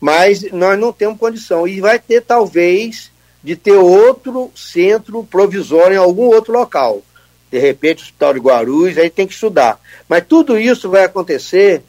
[0.00, 1.66] mas nós não temos condição.
[1.66, 3.10] E vai ter, talvez,
[3.42, 7.02] de ter outro centro provisório em algum outro local
[7.50, 9.80] de repente o Hospital de Guarulhos, aí tem que estudar.
[10.08, 11.82] Mas tudo isso vai acontecer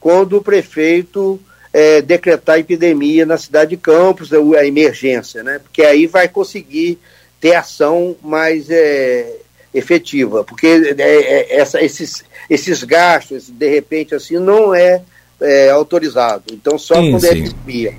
[0.00, 1.40] quando o prefeito
[1.72, 5.58] é, decretar epidemia na cidade de Campos, a emergência, né?
[5.58, 6.98] Porque aí vai conseguir
[7.40, 9.36] ter ação mais é,
[9.74, 15.02] efetiva, porque é, é, essa, esses, esses gastos, de repente, assim, não é,
[15.40, 16.44] é autorizado.
[16.52, 17.94] Então, só sim, quando é epidemia.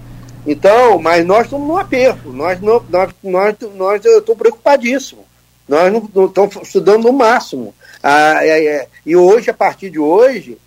[0.46, 5.26] Então, mas nós estamos no aperto, nós, não, nós, nós, nós eu estou preocupadíssimo.
[5.68, 7.74] Nós não, não estamos estudando no máximo.
[8.02, 10.58] Ah, é, é, e hoje, a partir de hoje,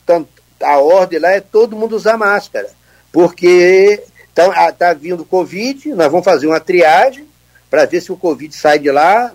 [0.62, 2.68] a ordem lá é todo mundo usar máscara.
[3.12, 7.26] Porque está tá vindo Covid, nós vamos fazer uma triagem
[7.70, 9.32] para ver se o Covid sai de lá,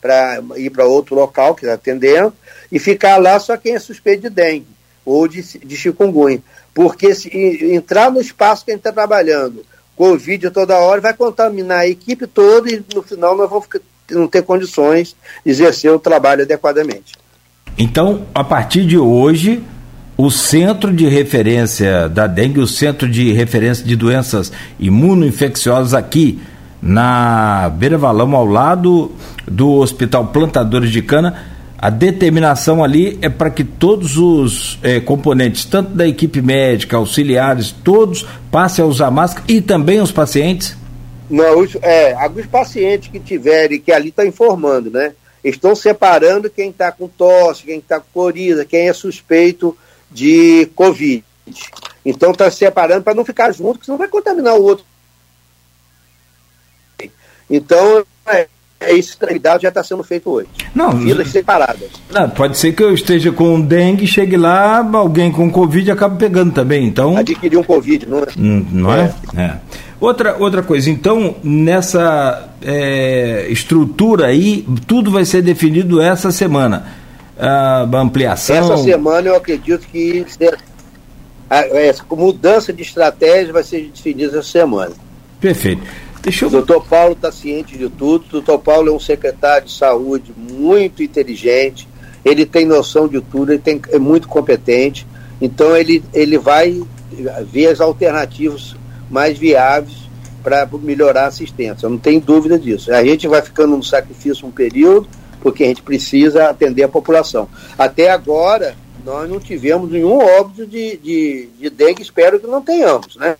[0.00, 2.32] para ir para outro local que está atendendo,
[2.70, 4.66] e ficar lá só quem é suspeito de dengue
[5.04, 6.42] ou de, de chikungunya.
[6.72, 7.28] Porque se
[7.74, 9.64] entrar no espaço que a gente está trabalhando,
[9.96, 13.66] Covid toda hora, vai contaminar a equipe toda e no final nós vamos
[14.10, 17.14] não ter condições de exercer o trabalho adequadamente.
[17.76, 19.62] Então, a partir de hoje,
[20.16, 26.40] o centro de referência da dengue, o centro de referência de doenças imunoinfecciosas aqui
[26.82, 29.12] na Beira Valão, ao lado
[29.46, 31.46] do Hospital Plantadores de Cana,
[31.78, 37.72] a determinação ali é para que todos os eh, componentes, tanto da equipe médica, auxiliares,
[37.72, 40.76] todos passem a usar máscara e também os pacientes?
[41.30, 45.12] Não, os, é, alguns pacientes que tiverem, que ali está informando, né?
[45.42, 49.74] Estão separando quem está com tosse, quem está com coriza, quem é suspeito
[50.10, 51.24] de Covid.
[52.04, 54.84] Então está separando para não ficar junto, porque senão vai contaminar o outro.
[57.50, 58.46] Então, é,
[58.78, 60.48] é esse cuidado já está sendo feito hoje.
[60.74, 61.90] Não, filas separadas.
[62.10, 66.52] Não, pode ser que eu esteja com dengue, chegue lá, alguém com Covid acaba pegando
[66.52, 66.86] também.
[66.86, 67.16] Então.
[67.16, 68.26] Adquirir um Covid, não é?
[68.38, 69.14] Hum, não é?
[69.36, 69.40] é?
[69.42, 69.56] é.
[70.00, 76.86] Outra, outra coisa, então, nessa é, estrutura aí, tudo vai ser definido essa semana.
[77.38, 78.56] A ampliação.
[78.56, 80.24] Essa semana eu acredito que
[81.50, 84.92] essa mudança de estratégia vai ser definida essa semana.
[85.40, 85.82] Perfeito.
[86.22, 86.48] Deixa eu...
[86.48, 88.24] O doutor Paulo está ciente de tudo.
[88.26, 91.88] O doutor Paulo é um secretário de saúde muito inteligente.
[92.24, 95.06] Ele tem noção de tudo, ele tem, é muito competente.
[95.40, 96.82] Então ele, ele vai
[97.50, 98.76] ver as alternativas
[99.10, 99.96] mais viáveis
[100.42, 101.86] para melhorar a assistência.
[101.86, 102.92] Eu não tenho dúvida disso.
[102.92, 105.08] A gente vai ficando no sacrifício um período,
[105.40, 107.48] porque a gente precisa atender a população.
[107.78, 113.16] Até agora, nós não tivemos nenhum óbito de, de, de dengue, espero que não tenhamos,
[113.16, 113.36] né?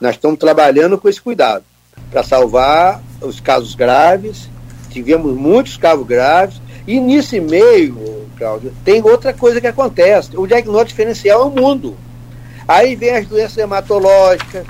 [0.00, 1.64] Nós estamos trabalhando com esse cuidado
[2.10, 4.48] para salvar os casos graves.
[4.90, 6.60] Tivemos muitos casos graves.
[6.86, 10.36] E nesse meio, Cláudio, tem outra coisa que acontece.
[10.36, 11.96] O diagnóstico diferencial é o mundo.
[12.66, 14.66] Aí vem as doenças hematológicas,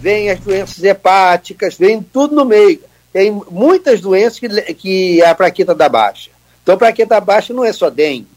[0.00, 2.80] vem as doenças hepáticas, vem tudo no meio.
[3.12, 6.30] Tem muitas doenças que, que a plaqueta dá baixa.
[6.62, 8.28] Então, a plaqueta baixa não é só dengue.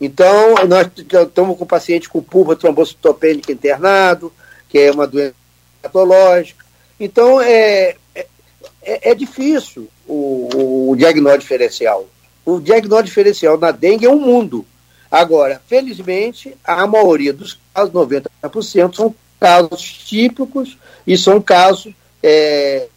[0.00, 4.32] Então, nós estamos com paciente com pulpa trombocitopênica internado,
[4.68, 5.34] que é uma doença
[5.82, 6.63] hematológica.
[6.98, 12.06] Então, é, é, é difícil o, o, diagnóstico diferencial.
[12.44, 14.64] O diagnóstico diferencial na dengue é um mundo.
[15.10, 20.76] Agora, felizmente, a maioria dos casos, 90%, são casos típicos
[21.06, 21.92] e são casos
[22.22, 22.88] é,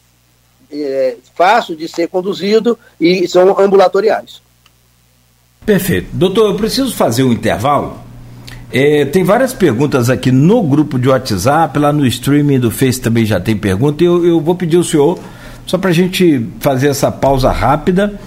[0.72, 4.42] é, fáceis de ser conduzido e são ambulatoriais.
[5.66, 6.10] Perfeito.
[6.14, 8.07] Doutor, eu preciso fazer um intervalo
[8.72, 13.26] é, tem várias perguntas aqui no grupo de WhatsApp, lá no streaming do Face também
[13.26, 14.04] já tem pergunta.
[14.04, 15.18] Eu, eu vou pedir ao senhor,
[15.66, 18.20] só para a gente fazer essa pausa rápida.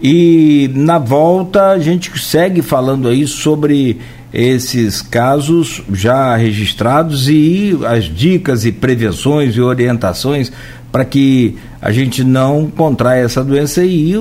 [0.00, 3.98] E na volta a gente segue falando aí sobre
[4.32, 10.52] esses casos já registrados e as dicas e prevenções e orientações
[10.92, 14.14] para que a gente não contraia essa doença e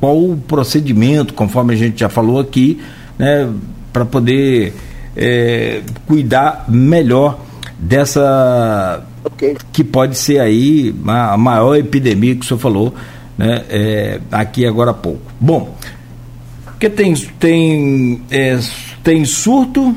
[0.00, 2.80] qual o procedimento, conforme a gente já falou aqui,
[3.18, 3.48] né,
[3.92, 4.72] para poder
[5.16, 7.38] é, cuidar melhor
[7.78, 9.56] dessa okay.
[9.72, 12.94] que pode ser aí a maior epidemia que o senhor falou
[13.36, 15.20] né, é, aqui agora há pouco.
[15.40, 15.76] Bom,
[16.64, 18.58] porque tem, tem, é,
[19.02, 19.94] tem surto,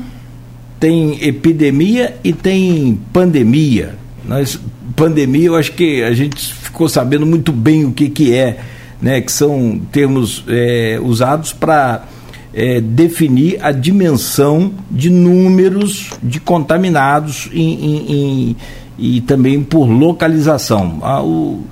[0.78, 3.94] tem epidemia e tem pandemia.
[4.24, 4.58] Nós,
[4.94, 8.58] pandemia, eu acho que a gente ficou sabendo muito bem o que, que é,
[9.00, 12.04] né, que são termos é, usados para
[12.56, 18.56] é, definir a dimensão de números de contaminados em, em, em,
[18.98, 20.98] e também por localização.
[21.02, 21.64] Ah, o,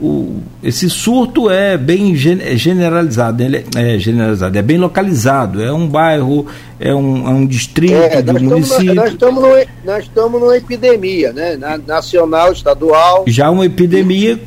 [0.00, 5.72] o, esse surto é bem é generalizado, ele é, é, generalizado, é bem localizado, é
[5.72, 6.44] um bairro,
[6.80, 8.94] é um, é um distrito é, do nós município.
[8.94, 11.56] Nós, estamos numa, nós estamos numa epidemia, né?
[11.86, 13.22] nacional, estadual.
[13.28, 14.40] Já uma epidemia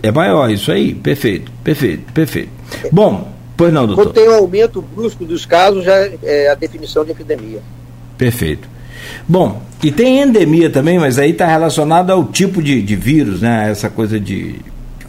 [0.00, 2.50] é maior, isso aí, perfeito, perfeito, perfeito.
[2.92, 4.04] Bom, Pois não, doutor.
[4.04, 7.60] Quando tem um aumento brusco dos casos, já é a definição de epidemia.
[8.16, 8.66] Perfeito.
[9.28, 13.70] Bom, e tem endemia também, mas aí está relacionado ao tipo de, de vírus, né?
[13.70, 14.56] Essa coisa de.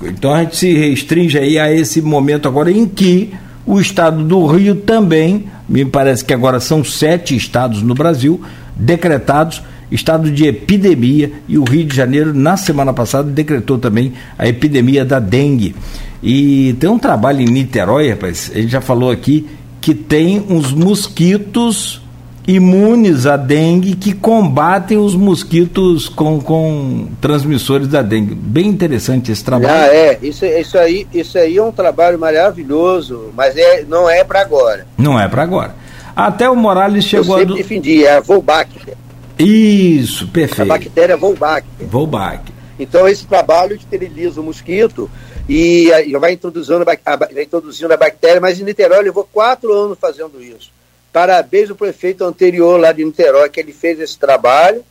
[0.03, 3.33] Então a gente se restringe aí a esse momento agora em que
[3.65, 8.41] o estado do Rio também, me parece que agora são sete estados no Brasil,
[8.75, 9.61] decretados
[9.91, 15.03] estado de epidemia e o Rio de Janeiro, na semana passada, decretou também a epidemia
[15.03, 15.75] da dengue.
[16.23, 19.47] E tem um trabalho em Niterói, rapaz, a gente já falou aqui,
[19.81, 22.01] que tem uns mosquitos
[22.47, 28.33] imunes à dengue que combatem os mosquitos com, com transmissores da dengue.
[28.35, 29.73] Bem interessante esse trabalho.
[29.73, 30.19] Ah, é.
[30.21, 34.85] Isso, isso, aí, isso aí é um trabalho maravilhoso, mas é, não é para agora.
[34.97, 35.75] Não é para agora.
[36.15, 37.57] Até o Morales chegou Eu sempre a.
[37.57, 38.95] defendi, é a Volbacter.
[39.43, 40.71] Isso, perfeito.
[40.71, 41.87] A bactéria Volbacter.
[41.87, 42.55] Volbacter.
[42.79, 45.09] Então esse trabalho esteriliza o mosquito
[45.47, 45.89] e
[46.19, 50.71] vai introduzindo, a, vai introduzindo a bactéria, mas em Niterói levou quatro anos fazendo isso.
[51.11, 54.83] Parabéns ao prefeito anterior lá de Niterói, que ele fez esse trabalho,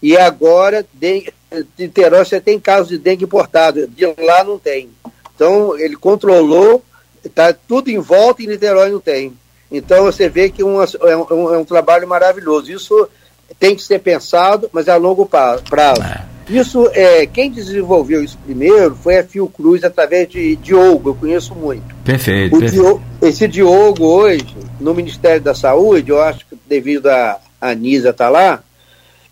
[0.00, 1.32] e agora dengue,
[1.78, 4.88] Niterói você tem casos de dengue importado, de lá não tem.
[5.34, 6.84] Então ele controlou,
[7.24, 9.36] está tudo em volta e Niterói não tem.
[9.70, 12.70] Então você vê que é, um, é um trabalho maravilhoso.
[12.70, 13.08] Isso
[13.58, 16.02] tem que ser pensado, mas é a longo prazo.
[16.02, 16.36] É.
[16.48, 21.92] Isso, é, quem desenvolveu isso primeiro foi a Fiocruz através de Diogo, eu conheço muito.
[22.04, 22.56] Perfeito.
[22.56, 22.72] Perfeito.
[22.72, 28.26] Diogo, esse Diogo hoje, no Ministério da Saúde, eu acho que devido a Anisa estar
[28.26, 28.62] tá lá,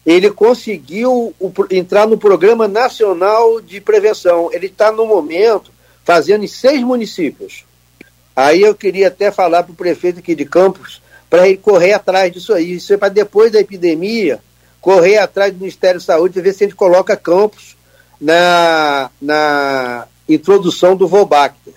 [0.04, 4.50] ele conseguiu o, entrar no Programa Nacional de Prevenção.
[4.52, 5.70] Ele está, no momento,
[6.04, 7.64] fazendo em seis municípios.
[8.36, 11.00] Aí eu queria até falar para o prefeito aqui de Campos
[11.34, 12.74] para ele correr atrás disso aí.
[12.74, 14.38] Isso é para depois da epidemia
[14.80, 17.76] correr atrás do Ministério da Saúde e ver se a gente coloca campos
[18.20, 21.74] na, na introdução do Volbacter.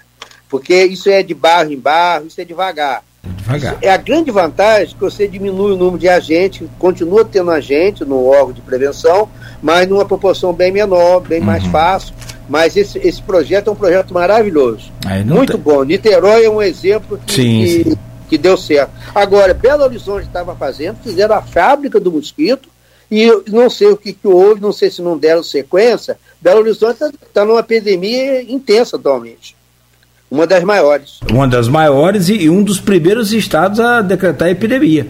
[0.48, 3.04] Porque isso é de barro em barro, isso é devagar.
[3.24, 3.78] Devagar.
[3.82, 8.28] É a grande vantagem que você diminui o número de agentes, continua tendo agente no
[8.28, 9.28] órgão de prevenção,
[9.60, 11.46] mas numa proporção bem menor, bem uhum.
[11.46, 12.14] mais fácil.
[12.48, 14.92] Mas esse, esse projeto é um projeto maravilhoso.
[15.34, 15.62] Muito tem...
[15.62, 15.84] bom.
[15.84, 17.98] Niterói é um exemplo que, sim, sim.
[18.28, 18.92] Que deu certo.
[19.14, 22.70] Agora, Belo Horizonte estava fazendo, fizeram a fábrica do mosquito,
[23.10, 26.18] e não sei o que, que houve, não sei se não deram sequência.
[26.42, 29.56] Belo Horizonte está tá numa epidemia intensa atualmente.
[30.30, 31.20] Uma das maiores.
[31.32, 35.08] Uma das maiores e, e um dos primeiros estados a decretar a epidemia.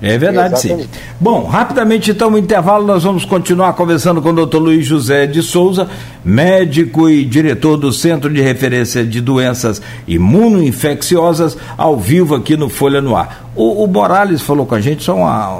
[0.00, 0.84] É verdade, Exatamente.
[0.84, 1.00] sim.
[1.20, 5.42] Bom, rapidamente então, no intervalo, nós vamos continuar conversando com o doutor Luiz José de
[5.42, 5.88] Souza,
[6.24, 13.00] médico e diretor do Centro de Referência de Doenças Imunoinfecciosas, ao vivo aqui no Folha
[13.00, 13.50] no Ar.
[13.56, 15.58] O, o Morales falou com a gente, só uma,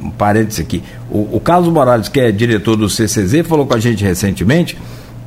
[0.00, 0.82] um parênteses aqui.
[1.10, 4.78] O, o Carlos Morales, que é diretor do CCZ, falou com a gente recentemente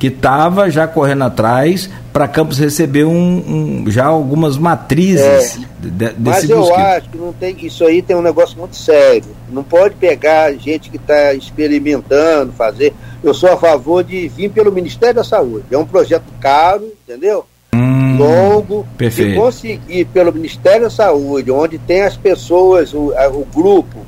[0.04, 5.90] que estava já correndo atrás para Campos receber um, um, já algumas matrizes é, de,
[5.90, 6.78] desse Mas eu mosquito.
[6.78, 9.34] acho que não tem, isso aí tem um negócio muito sério.
[9.50, 12.92] Não pode pegar gente que está experimentando, fazer.
[13.22, 15.64] Eu sou a favor de vir pelo Ministério da Saúde.
[15.70, 17.46] É um projeto caro, entendeu?
[17.74, 18.86] Hum, Longo.
[18.98, 19.32] Perfeito.
[19.32, 24.04] E conseguir pelo Ministério da Saúde, onde tem as pessoas, o, o grupo,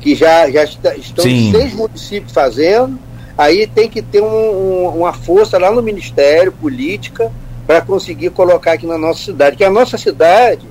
[0.00, 1.50] que já, já está, estão Sim.
[1.50, 2.96] seis municípios fazendo,
[3.40, 7.30] aí tem que ter um, um, uma força lá no Ministério, política,
[7.66, 9.56] para conseguir colocar aqui na nossa cidade.
[9.56, 10.66] Que a nossa cidade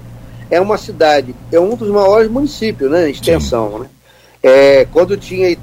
[0.50, 3.08] é uma cidade, é um dos maiores municípios, né?
[3.08, 3.90] Em extensão, né?
[4.42, 5.58] É, quando tinha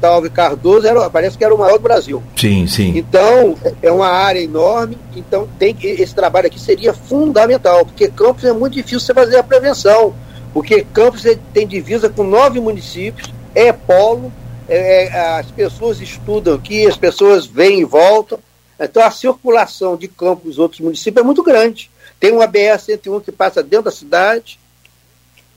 [0.00, 2.22] Talve Cardoso, era, parece que era o maior do Brasil.
[2.36, 2.96] Sim, sim.
[2.96, 8.44] Então, é uma área enorme, então tem que, esse trabalho aqui seria fundamental, porque Campos
[8.44, 10.14] é muito difícil você fazer a prevenção
[10.52, 14.32] porque Campos tem divisa com nove municípios, é polo,
[14.68, 18.38] é, é, as pessoas estudam aqui, as pessoas vêm e voltam.
[18.78, 21.90] Então a circulação de Campos nos outros municípios é muito grande.
[22.20, 24.58] Tem uma BR-101 que passa dentro da cidade.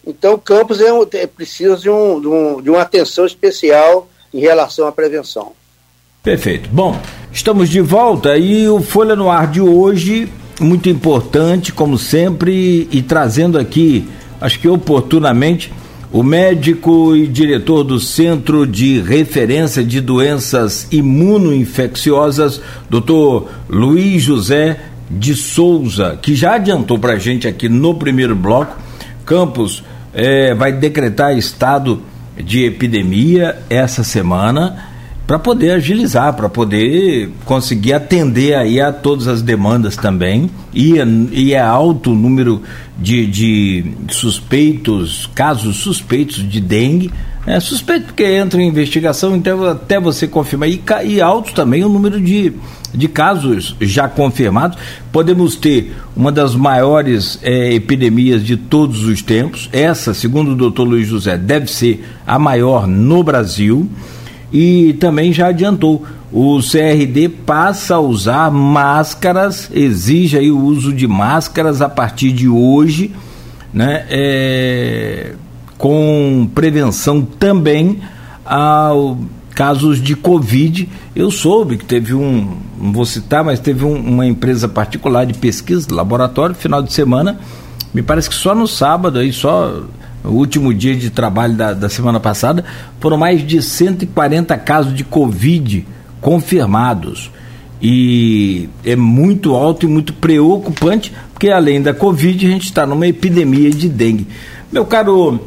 [0.06, 4.40] Então Campos é, um, é precisa de, um, de, um, de uma atenção especial em
[4.40, 5.54] relação à prevenção.
[6.24, 6.70] Perfeito.
[6.72, 7.00] Bom,
[7.32, 13.02] estamos de volta e o Folha no Ar de hoje, muito importante, como sempre, e
[13.02, 14.08] trazendo aqui
[14.42, 15.72] acho que oportunamente,
[16.12, 25.34] o médico e diretor do Centro de Referência de Doenças Imunoinfecciosas, doutor Luiz José de
[25.36, 28.78] Souza, que já adiantou para a gente aqui no primeiro bloco,
[29.26, 29.84] Campos
[30.14, 32.02] é, vai decretar estado
[32.38, 34.91] de epidemia essa semana
[35.32, 40.50] para poder agilizar, para poder conseguir atender aí a todas as demandas também.
[40.74, 40.96] E,
[41.32, 42.62] e é alto o número
[43.00, 47.12] de, de suspeitos, casos suspeitos de dengue.
[47.48, 50.68] É suspeito porque entra em investigação, então até você confirmar.
[50.68, 52.52] E, e alto também o número de,
[52.94, 54.78] de casos já confirmados.
[55.14, 59.70] Podemos ter uma das maiores é, epidemias de todos os tempos.
[59.72, 63.90] Essa, segundo o doutor Luiz José, deve ser a maior no Brasil
[64.52, 66.06] e também já adiantou.
[66.32, 72.48] O CRD passa a usar máscaras, exige aí o uso de máscaras a partir de
[72.48, 73.12] hoje,
[73.74, 74.06] né?
[74.10, 75.34] É,
[75.78, 78.00] com prevenção também
[78.46, 79.18] ao
[79.56, 80.88] casos de Covid.
[81.16, 85.34] Eu soube que teve um, não vou citar, mas teve um, uma empresa particular de
[85.34, 87.40] pesquisa, laboratório, final de semana,
[87.94, 89.84] me parece que só no sábado aí, só
[90.24, 92.64] o último dia de trabalho da, da semana passada,
[93.00, 95.86] foram mais de 140 casos de Covid
[96.20, 97.32] confirmados.
[97.82, 103.08] E é muito alto e muito preocupante, porque além da Covid, a gente está numa
[103.08, 104.28] epidemia de dengue.
[104.72, 105.40] Meu caro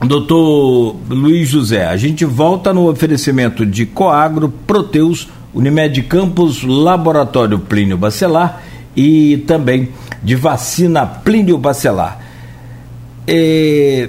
[0.00, 7.98] doutor Luiz José, a gente volta no oferecimento de Coagro, Proteus, Unimed Campos, Laboratório Plínio
[7.98, 8.62] Bacelar
[8.96, 9.90] e também
[10.22, 12.27] de vacina Plínio Bacelar.
[13.30, 14.08] É,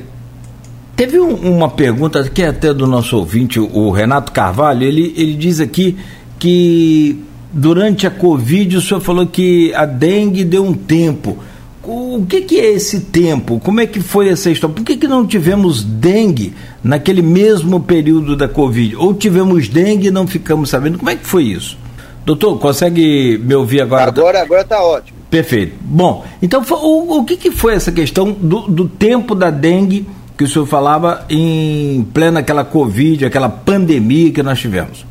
[0.96, 5.34] teve um, uma pergunta que é até do nosso ouvinte, o Renato Carvalho, ele, ele
[5.34, 5.98] diz aqui
[6.40, 11.38] que durante a Covid o senhor falou que a dengue deu um tempo.
[11.84, 13.60] O que, que é esse tempo?
[13.60, 14.76] Como é que foi essa história?
[14.76, 16.54] Por que, que não tivemos dengue
[16.84, 18.96] naquele mesmo período da Covid?
[18.96, 20.98] Ou tivemos dengue e não ficamos sabendo?
[20.98, 21.78] Como é que foi isso?
[22.26, 24.04] Doutor, consegue me ouvir agora?
[24.04, 25.19] Agora agora está ótimo.
[25.30, 25.76] Perfeito.
[25.82, 30.08] Bom, então o, o que, que foi essa questão do, do tempo da dengue
[30.38, 35.06] que o senhor falava em plena aquela Covid, aquela pandemia que nós tivemos?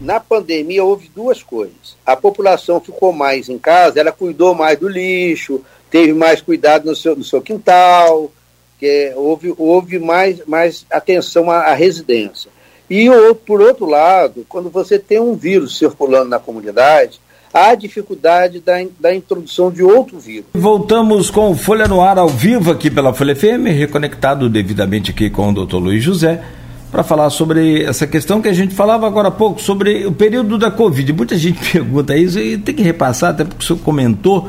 [0.00, 1.96] na pandemia houve duas coisas.
[2.06, 6.96] A população ficou mais em casa, ela cuidou mais do lixo, teve mais cuidado no
[6.96, 8.32] seu, no seu quintal,
[8.78, 12.50] que houve, houve mais, mais atenção à, à residência.
[12.88, 13.06] E
[13.46, 17.20] por outro lado, quando você tem um vírus circulando na comunidade,
[17.52, 20.46] há dificuldade da, da introdução de outro vírus.
[20.54, 25.50] Voltamos com Folha no Ar ao vivo aqui pela Folha FM, reconectado devidamente aqui com
[25.50, 26.42] o doutor Luiz José
[26.90, 30.58] para falar sobre essa questão que a gente falava agora há pouco, sobre o período
[30.58, 31.12] da Covid.
[31.12, 34.48] Muita gente pergunta isso e tem que repassar, até porque o senhor comentou,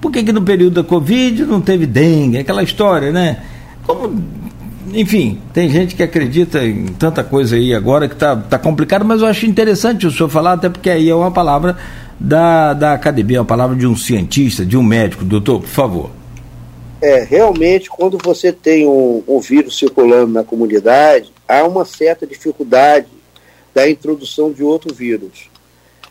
[0.00, 3.42] por que, que no período da Covid não teve dengue, aquela história, né?
[3.86, 4.22] Como,
[4.92, 9.20] enfim, tem gente que acredita em tanta coisa aí agora que está tá complicado, mas
[9.20, 11.76] eu acho interessante o senhor falar, até porque aí é uma palavra
[12.22, 15.24] da, da academia, uma palavra de um cientista, de um médico.
[15.24, 16.10] Doutor, por favor.
[17.00, 23.08] É, realmente, quando você tem um, um vírus circulando na comunidade, há uma certa dificuldade
[23.74, 25.50] da introdução de outro vírus.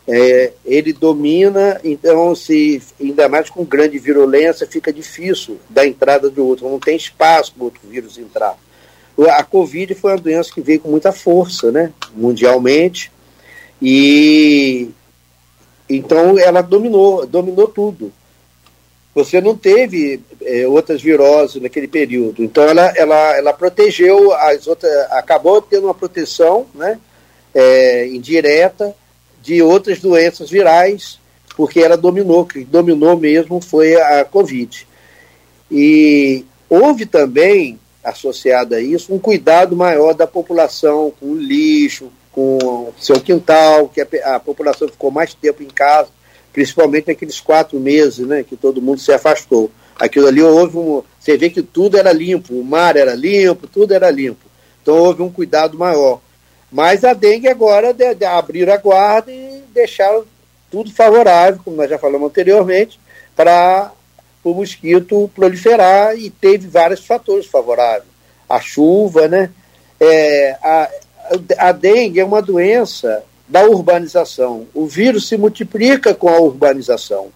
[0.06, 6.40] É, ele domina, então, se ainda mais com grande virulência, fica difícil da entrada de
[6.40, 8.54] outro, não tem espaço para outro vírus entrar.
[9.30, 13.10] A Covid foi uma doença que veio com muita força, né, mundialmente,
[13.80, 14.90] e
[15.96, 18.12] então ela dominou, dominou tudo
[19.14, 22.42] você não teve é, outras viroses naquele período.
[22.42, 26.98] Então ela, ela, ela protegeu as outras, acabou tendo uma proteção né,
[27.54, 28.94] é, indireta
[29.42, 31.18] de outras doenças virais,
[31.56, 34.86] porque ela dominou, que dominou mesmo foi a Covid.
[35.70, 42.92] E houve também, associado a isso, um cuidado maior da população com o lixo, com
[42.98, 46.08] seu quintal, que a, a população ficou mais tempo em casa
[46.52, 49.70] principalmente naqueles quatro meses né, que todo mundo se afastou.
[49.98, 51.02] Aquilo ali houve um.
[51.18, 54.44] Você vê que tudo era limpo, o mar era limpo, tudo era limpo.
[54.82, 56.20] Então houve um cuidado maior.
[56.70, 60.20] Mas a dengue agora de, de abrir a guarda e deixar
[60.70, 62.98] tudo favorável, como nós já falamos anteriormente,
[63.36, 63.92] para
[64.42, 68.10] o mosquito proliferar e teve vários fatores favoráveis.
[68.48, 69.50] A chuva, né?
[70.00, 70.90] É, a,
[71.58, 74.66] a dengue é uma doença da urbanização.
[74.74, 77.30] O vírus se multiplica com a urbanização.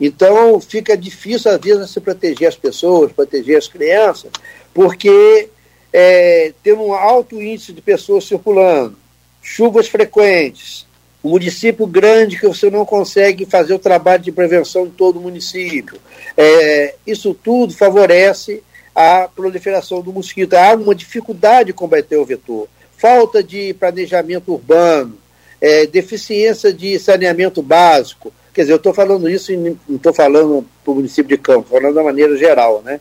[0.00, 4.30] Então fica difícil, às vezes, se proteger as pessoas, proteger as crianças,
[4.74, 5.48] porque
[5.92, 8.96] é, tem um alto índice de pessoas circulando,
[9.40, 10.86] chuvas frequentes,
[11.22, 15.22] um município grande que você não consegue fazer o trabalho de prevenção em todo o
[15.22, 15.98] município.
[16.36, 18.62] É, isso tudo favorece
[18.94, 20.54] a proliferação do mosquito.
[20.54, 22.68] Há uma dificuldade de combater o vetor.
[23.02, 25.18] Falta de planejamento urbano,
[25.60, 28.32] é, deficiência de saneamento básico.
[28.54, 31.68] Quer dizer, eu estou falando isso e não estou falando para o município de Campos,
[31.68, 33.00] falando da maneira geral, né?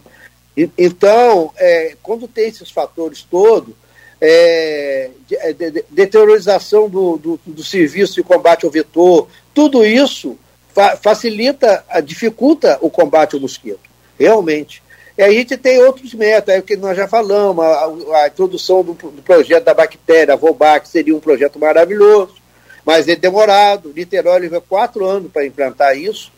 [0.58, 3.76] E, então, é, quando tem esses fatores todos,
[4.20, 9.86] é, de, é, de, de, deteriorização do, do, do, serviço de combate ao vetor, tudo
[9.86, 10.36] isso
[10.74, 13.88] fa facilita, dificulta o combate ao mosquito,
[14.18, 14.82] realmente.
[15.18, 18.84] E a gente tem outros métodos, é o que nós já falamos, a, a introdução
[18.84, 22.41] do, do, projeto da bactéria, a Volbac, seria um projeto maravilhoso
[22.86, 23.93] mas é demorado.
[23.95, 26.32] Niterói levou quatro anos para implantar isso.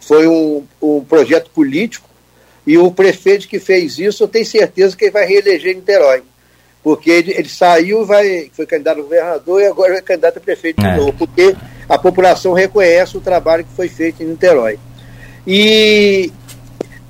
[0.00, 2.08] Foi um, um projeto político
[2.66, 6.22] e o prefeito que fez isso, eu tenho certeza que ele vai reeleger Niterói.
[6.82, 10.82] Porque ele, ele saiu, vai, foi candidato a governador e agora é candidato a prefeito
[10.82, 10.90] é.
[10.90, 11.54] de novo, porque
[11.86, 14.78] a população reconhece o trabalho que foi feito em Niterói.
[15.46, 16.32] E,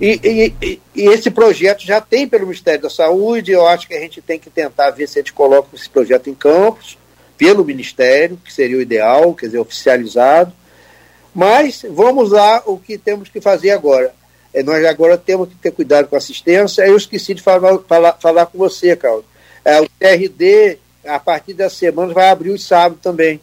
[0.01, 0.21] e,
[0.63, 4.23] e, e, esse projeto já tem pelo Ministério da Saúde, eu acho que a gente
[4.23, 6.97] tem que tentar ver se a gente coloca esse projeto em campos
[7.37, 10.53] pelo Ministério, que seria o ideal, quer dizer, oficializado.
[11.35, 14.13] Mas vamos lá o que temos que fazer agora.
[14.53, 16.83] É, nós agora temos que ter cuidado com a assistência.
[16.83, 19.25] Eu esqueci de falar, falar, falar com você, Carlos.
[19.65, 23.41] É, o TRD, a partir das semanas, vai abrir os sábados também,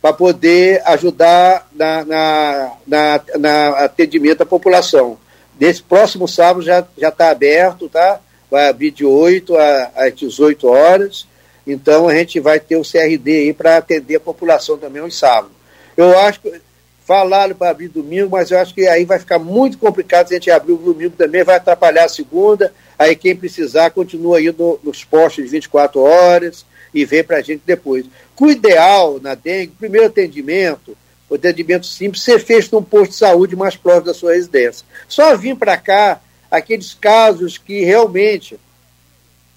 [0.00, 5.18] para poder ajudar na, na, na, na, atendimento à população.
[5.58, 8.20] Nesse próximo sábado já está aberto, tá?
[8.50, 9.54] Vai abrir de 8
[9.94, 11.26] às 18 horas
[11.66, 15.56] então a gente vai ter o CRD aí para atender a população também aos sábados.
[15.96, 16.60] Eu acho que
[17.04, 20.36] falaram para abrir domingo, mas eu acho que aí vai ficar muito complicado se a
[20.36, 22.72] gente abrir o domingo também, vai atrapalhar a segunda.
[22.98, 27.62] Aí quem precisar continua indo nos postos de 24 horas e vem para a gente
[27.66, 28.06] depois.
[28.38, 30.96] O ideal na dengue, primeiro atendimento,
[31.28, 34.86] o atendimento simples, ser feito num posto de saúde mais próximo da sua residência.
[35.08, 36.20] Só vir para cá
[36.50, 38.58] aqueles casos que realmente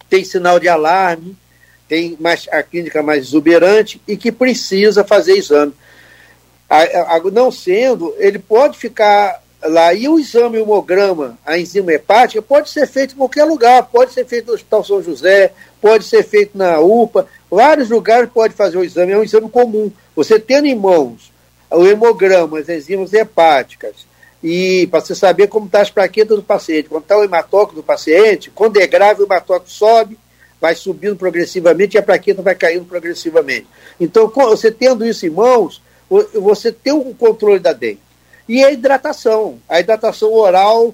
[0.09, 1.37] tem sinal de alarme,
[1.87, 5.73] tem mais, a clínica mais exuberante e que precisa fazer exame.
[6.69, 9.93] A, a, não sendo, ele pode ficar lá.
[9.93, 14.25] E o exame hemograma, a enzima hepática, pode ser feito em qualquer lugar, pode ser
[14.25, 15.51] feito no Hospital São José,
[15.81, 19.91] pode ser feito na UPA, vários lugares pode fazer o exame, é um exame comum.
[20.15, 21.31] Você tendo em mãos
[21.71, 24.07] o hemograma, as enzimas hepáticas,
[24.43, 27.83] e para você saber como está as plaquetas do paciente, quando está o hematócrito do
[27.83, 30.17] paciente, quando é grave o hematócrito sobe,
[30.61, 33.67] vai subindo progressivamente e a plaqueta vai caindo progressivamente.
[33.99, 35.81] Então, você tendo isso em mãos,
[36.33, 37.99] você tem um controle da dengue.
[38.47, 39.59] E a hidratação.
[39.69, 40.93] A hidratação oral,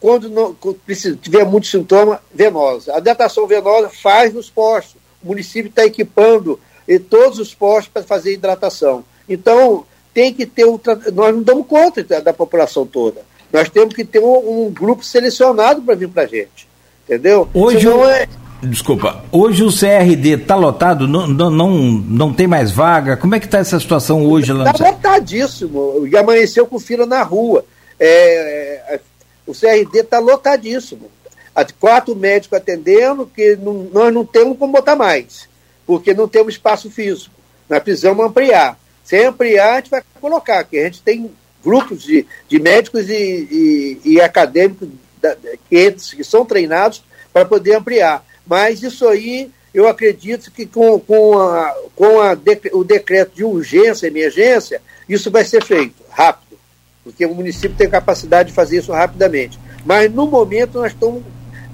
[0.00, 0.80] quando, não, quando
[1.20, 2.94] tiver muito sintoma, venosa.
[2.94, 4.96] A hidratação venosa faz nos postos.
[5.22, 9.04] O município está equipando em todos os postos para fazer hidratação.
[9.28, 10.78] Então, tem que ter um.
[11.12, 13.22] Nós não damos conta da população toda.
[13.52, 16.68] Nós temos que ter um, um grupo selecionado para vir para a gente.
[17.04, 17.48] Entendeu?
[17.52, 17.80] Hoje.
[17.80, 18.28] Senão é,
[18.62, 23.16] Desculpa, hoje o CRD está lotado, não, não, não, não tem mais vaga.
[23.16, 26.06] Como é que está essa situação hoje lá Está lotadíssimo.
[26.06, 27.64] E amanheceu com fila na rua.
[27.98, 29.00] É, é,
[29.44, 31.10] o CRD está lotadíssimo.
[31.54, 35.48] Há quatro médicos atendendo, que não, nós não temos como botar mais,
[35.84, 37.34] porque não temos espaço físico.
[37.68, 38.78] Nós precisamos ampliar.
[39.04, 41.30] Sem ampliar, a gente vai colocar, que a gente tem
[41.62, 44.88] grupos de, de médicos e, e, e acadêmicos
[45.20, 45.36] da,
[45.68, 48.24] que, que são treinados para poder ampliar.
[48.46, 52.36] Mas isso aí, eu acredito que com, com, a, com a
[52.72, 56.58] o decreto de urgência, emergência, isso vai ser feito rápido,
[57.04, 59.58] porque o município tem capacidade de fazer isso rapidamente.
[59.84, 61.22] Mas no momento nós estamos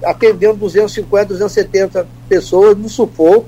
[0.03, 3.47] atendendo 250, 270 pessoas no sufoco,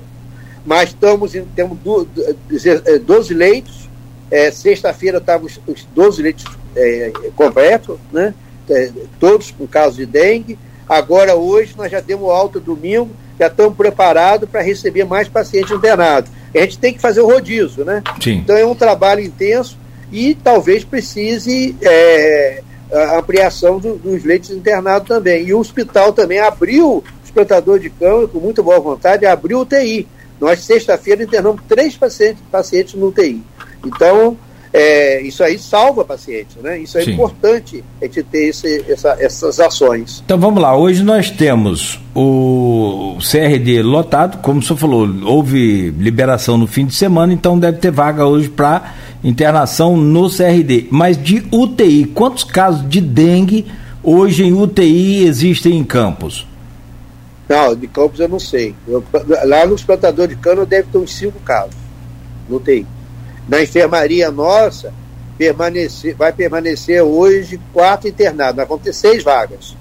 [0.64, 1.78] mas estamos em, temos
[3.04, 3.88] 12 leitos.
[4.30, 6.44] É, Sexta-feira estavam os 12 leitos
[6.74, 8.34] é, completos, né?
[8.70, 10.58] É, todos com caso de dengue.
[10.88, 16.30] Agora, hoje, nós já demos alta domingo, já estamos preparados para receber mais pacientes internados.
[16.54, 18.02] A gente tem que fazer o rodízio, né?
[18.20, 18.36] Sim.
[18.36, 19.76] Então é um trabalho intenso
[20.12, 25.46] e talvez precise é, a ampliação do, dos leitos internados também.
[25.46, 29.62] E o hospital também abriu, o espantador de cama, com muita boa vontade, abriu o
[29.62, 30.06] UTI.
[30.42, 33.40] Nós, sexta-feira, internamos três pacientes, pacientes no UTI.
[33.86, 34.36] Então,
[34.72, 36.80] é, isso aí salva pacientes, né?
[36.80, 37.12] Isso é Sim.
[37.12, 40.20] importante a gente ter esse, essa, essas ações.
[40.24, 46.58] Então vamos lá, hoje nós temos o CRD lotado, como o senhor falou, houve liberação
[46.58, 50.88] no fim de semana, então deve ter vaga hoje para internação no CRD.
[50.90, 53.64] Mas de UTI, quantos casos de dengue
[54.02, 56.50] hoje em UTI existem em Campos?
[57.48, 58.74] Não, de Campos eu não sei.
[58.86, 59.04] Eu,
[59.44, 61.74] lá no explantador de cano deve ter uns cinco casos
[62.48, 62.86] no UTI.
[63.48, 64.92] Na enfermaria nossa,
[65.36, 68.56] permanecer, vai permanecer hoje quatro internados.
[68.56, 69.76] Nós vamos ter seis vagas.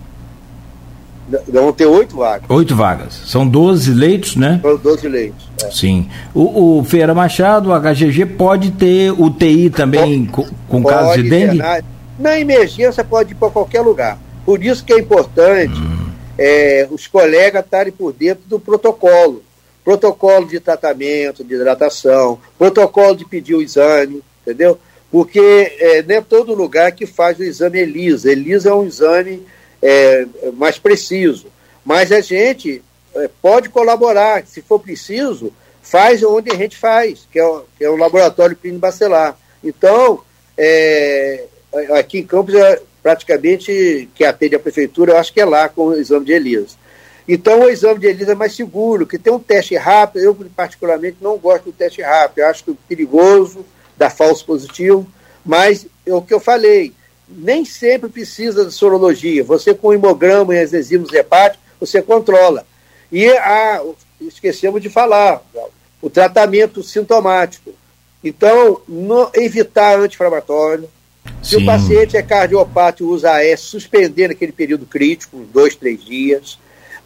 [1.47, 2.49] Vão ter oito vagas.
[2.49, 3.22] Oito vagas.
[3.26, 4.59] São 12 leitos, né?
[4.62, 5.49] São 12 leitos.
[5.64, 5.72] É.
[5.72, 6.09] Sim.
[6.34, 11.30] O, o Feira Machado, o HGG, pode ter UTI também pode, com, com casos de
[11.30, 11.55] dengue?
[11.55, 11.84] Internar.
[12.20, 14.18] Na emergência pode ir para qualquer lugar.
[14.45, 16.11] Por isso que é importante hum.
[16.38, 19.43] É, os colegas estarem por dentro do protocolo
[19.84, 24.79] protocolo de tratamento, de hidratação, protocolo de pedir o exame, entendeu?
[25.11, 25.39] Porque
[25.79, 28.32] é, não é todo lugar que faz o exame ELISA.
[28.32, 29.45] ELISA é um exame
[29.82, 31.47] é, mais preciso.
[31.84, 32.82] Mas a gente
[33.15, 35.51] é, pode colaborar, se for preciso,
[35.82, 39.38] faz onde a gente faz, que é o, que é o laboratório clínico bacelar.
[39.63, 40.21] Então,
[40.57, 41.45] é,
[41.97, 45.88] aqui em Campos, é praticamente, que atende a prefeitura, eu acho que é lá com
[45.88, 46.76] o exame de ELISA.
[47.28, 50.24] Então, o exame de ELISA é mais seguro, que tem um teste rápido.
[50.24, 52.39] Eu, particularmente, não gosto do teste rápido.
[52.39, 53.66] Eu acho que é perigoso,
[53.97, 55.08] dá falso positivo.
[55.45, 56.93] Mas é o que eu falei,
[57.28, 59.43] nem sempre precisa de sorologia.
[59.43, 62.66] Você, com hemograma e as enzimas hepáticos, você controla.
[63.12, 63.82] E a,
[64.20, 65.41] esquecemos de falar,
[66.02, 67.74] o tratamento sintomático.
[68.24, 70.89] Então, no, evitar anti-inflamatório.
[71.41, 76.57] Se o paciente é cardiopata e usa AS, suspender naquele período crítico, dois, três dias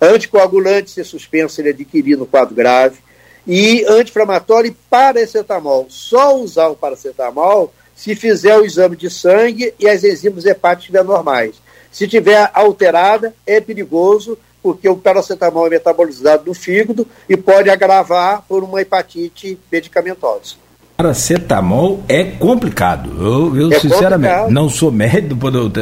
[0.02, 3.00] anticoagulante ser suspenso ele adquirir no quadro grave,
[3.48, 5.86] e anti-inflamatório e paracetamol.
[5.90, 11.08] Só usar o paracetamol se fizer o exame de sangue e as enzimas hepáticas estiverem
[11.08, 11.56] normais.
[11.92, 18.44] Se tiver alterada, é perigoso, porque o paracetamol é metabolizado no fígado e pode agravar
[18.48, 20.56] por uma hepatite medicamentosa.
[20.98, 23.12] Paracetamol é complicado.
[23.20, 24.52] Eu, eu é sinceramente, complicado.
[24.52, 25.36] não sou médico,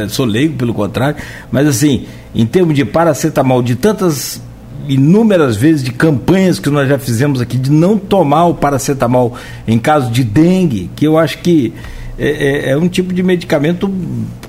[0.08, 1.16] sou leigo, pelo contrário,
[1.52, 4.42] mas assim, em termos de paracetamol, de tantas
[4.88, 9.34] inúmeras vezes de campanhas que nós já fizemos aqui de não tomar o paracetamol
[9.66, 11.72] em caso de dengue, que eu acho que
[12.18, 13.92] é, é, é um tipo de medicamento,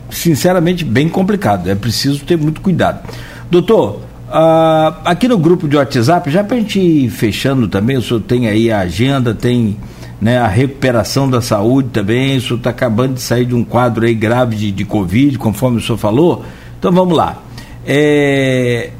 [0.09, 1.69] sinceramente, bem complicado.
[1.69, 3.07] É preciso ter muito cuidado.
[3.51, 4.01] Doutor,
[4.35, 8.19] uh, aqui no grupo de WhatsApp, já para a gente ir fechando também, o senhor
[8.21, 9.77] tem aí a agenda, tem
[10.19, 14.05] né, a recuperação da saúde também, o senhor está acabando de sair de um quadro
[14.05, 16.43] aí grave de, de Covid, conforme o senhor falou.
[16.77, 17.41] Então vamos lá.
[17.85, 18.91] É,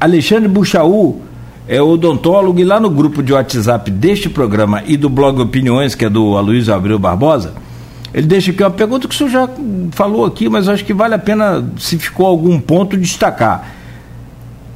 [0.00, 1.22] Alexandre Buchaú
[1.68, 6.04] é odontólogo e lá no grupo de WhatsApp deste programa e do blog Opiniões, que
[6.04, 7.54] é do Aloysio Abreu Barbosa,
[8.14, 9.48] ele deixa aqui uma pergunta que o senhor já
[9.90, 13.75] falou aqui, mas acho que vale a pena, se ficou algum ponto, destacar.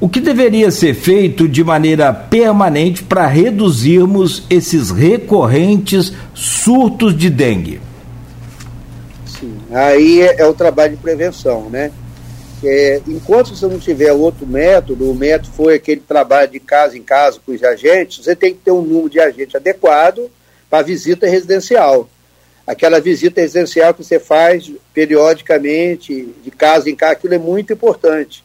[0.01, 7.79] O que deveria ser feito de maneira permanente para reduzirmos esses recorrentes surtos de dengue?
[9.27, 11.93] Sim, aí é, é o trabalho de prevenção, né?
[12.65, 17.03] É, enquanto você não tiver outro método, o método foi aquele trabalho de casa em
[17.03, 20.31] casa com os agentes, você tem que ter um número de agentes adequado
[20.71, 22.09] para visita residencial.
[22.67, 28.43] Aquela visita residencial que você faz periodicamente, de casa em casa, aquilo é muito importante.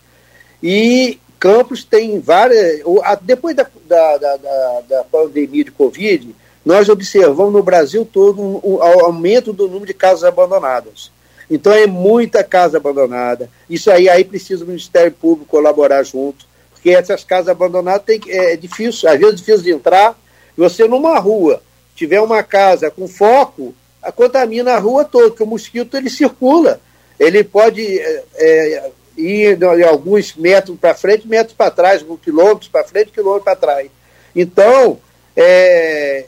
[0.63, 2.81] E Campos tem várias.
[3.21, 8.81] Depois da, da, da, da pandemia de Covid, nós observamos no Brasil todo um, um
[8.81, 11.11] aumento do número de casas abandonadas.
[11.49, 13.49] Então é muita casa abandonada.
[13.69, 18.53] Isso aí, aí precisa o Ministério Público colaborar junto, porque essas casas abandonadas tem, é,
[18.53, 20.17] é difícil, às vezes é difícil de entrar.
[20.57, 21.61] Você numa rua
[21.95, 26.79] tiver uma casa com foco, a contamina a rua toda, porque o mosquito ele circula.
[27.19, 33.45] Ele pode é, em alguns metros para frente, metros para trás, quilômetros para frente, quilômetros
[33.45, 33.89] para trás.
[34.35, 34.99] Então,
[35.35, 36.25] é,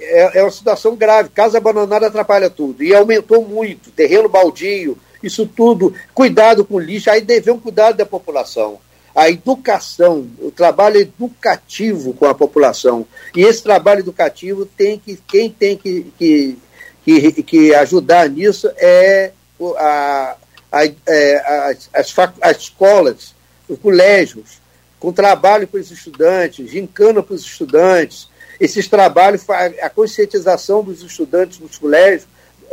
[0.00, 1.28] é, é uma situação grave.
[1.30, 2.82] Casa abandonada atrapalha tudo.
[2.82, 3.90] E aumentou muito.
[3.90, 5.94] Terreno baldio, isso tudo.
[6.14, 7.10] Cuidado com lixo.
[7.10, 8.78] Aí deve um cuidado da população.
[9.14, 13.06] A educação, o trabalho educativo com a população.
[13.34, 15.16] E esse trabalho educativo tem que.
[15.28, 16.58] Quem tem que, que,
[17.04, 19.32] que, que ajudar nisso é
[19.76, 20.36] a,
[20.70, 20.92] as,
[21.92, 23.34] as, as escolas,
[23.68, 24.60] os colégios,
[24.98, 28.28] com trabalho para os estudantes, gincana para os estudantes,
[28.60, 32.26] esses trabalhos, a conscientização dos estudantes nos colégios,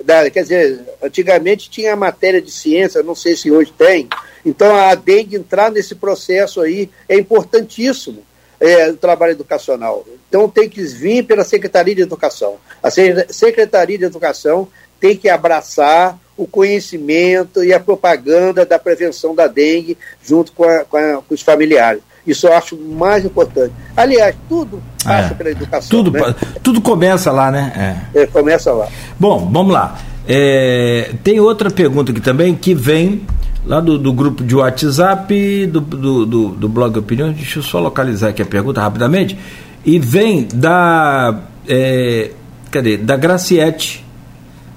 [0.04, 4.08] da, quer dizer, antigamente tinha a matéria de ciência, não sei se hoje tem,
[4.46, 8.24] então a dengue entrar nesse processo aí é importantíssimo,
[8.60, 10.06] é, o trabalho educacional.
[10.28, 12.58] Então tem que vir pela Secretaria de Educação.
[12.82, 14.68] A Secretaria de Educação
[15.00, 20.86] tem que abraçar o conhecimento e a propaganda da prevenção da dengue junto com, a,
[20.86, 22.02] com, a, com os familiares.
[22.26, 23.74] Isso eu acho mais importante.
[23.96, 25.90] Aliás, tudo passa é, pela educação.
[25.90, 26.36] Tudo, né?
[26.62, 28.06] tudo começa lá, né?
[28.14, 28.22] É.
[28.24, 28.88] é começa lá.
[29.18, 29.98] Bom, vamos lá.
[30.28, 33.26] É, tem outra pergunta aqui também que vem
[33.66, 37.32] lá do, do grupo de WhatsApp do, do, do, do blog Opinião.
[37.32, 39.38] Deixa eu só localizar aqui a pergunta rapidamente.
[39.86, 41.44] E vem da.
[41.66, 42.32] É,
[42.70, 42.98] cadê?
[42.98, 44.06] Da Graciete.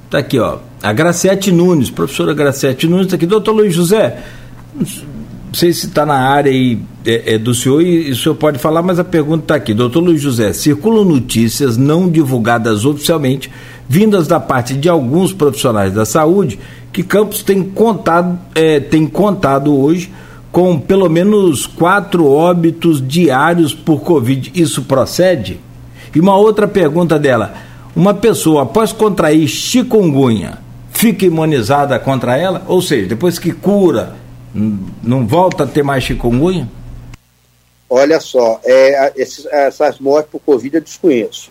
[0.08, 0.58] Tá aqui, ó.
[0.82, 3.26] A Graciete Nunes, professora Graciete Nunes, está aqui.
[3.26, 4.18] Doutor Luiz José,
[4.74, 4.86] não
[5.52, 8.58] sei se está na área aí, é, é, do senhor e, e o senhor pode
[8.58, 9.74] falar, mas a pergunta está aqui.
[9.74, 13.50] Doutor Luiz José, circulam notícias não divulgadas oficialmente,
[13.86, 16.58] vindas da parte de alguns profissionais da saúde,
[16.90, 20.10] que Campos tem contado, é, tem contado hoje
[20.50, 24.50] com pelo menos quatro óbitos diários por Covid.
[24.54, 25.60] Isso procede?
[26.14, 27.52] E uma outra pergunta dela:
[27.94, 30.69] uma pessoa após contrair chikungunya
[31.00, 32.62] fica imunizada contra ela?
[32.68, 34.16] Ou seja, depois que cura
[35.02, 36.68] não volta a ter mais chikungunya?
[37.88, 41.50] Olha só, é, esses, essas mortes por Covid eu desconheço.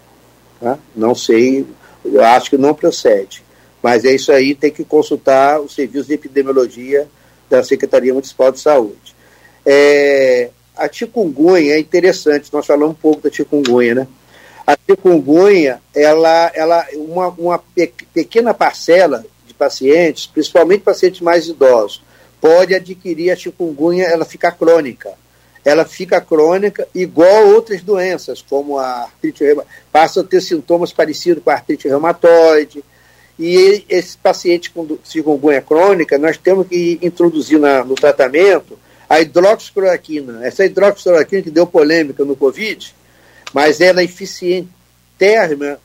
[0.61, 0.77] Tá?
[0.95, 1.65] Não sei,
[2.05, 3.43] eu acho que não procede.
[3.81, 7.07] Mas é isso aí, tem que consultar o serviço de epidemiologia
[7.49, 9.15] da Secretaria Municipal de Saúde.
[9.65, 14.07] É, a chikungunya é interessante, nós falamos um pouco da chikungunya, né?
[14.67, 17.63] A chikungunya, ela, ela uma, uma
[18.13, 19.25] pequena parcela
[19.59, 22.01] pacientes, principalmente pacientes mais idosos,
[22.39, 25.11] pode adquirir a chikungunya, ela fica crônica.
[25.63, 29.43] Ela fica crônica igual outras doenças, como a artrite
[29.91, 32.83] passa a ter sintomas parecidos com a artrite reumatoide.
[33.37, 38.79] E esse paciente com chikungunya crônica, nós temos que introduzir na, no tratamento
[39.09, 40.45] a hidroxicloroquina.
[40.45, 42.95] Essa hidroxicloroquina que deu polêmica no Covid,
[43.53, 44.69] mas ela é eficiente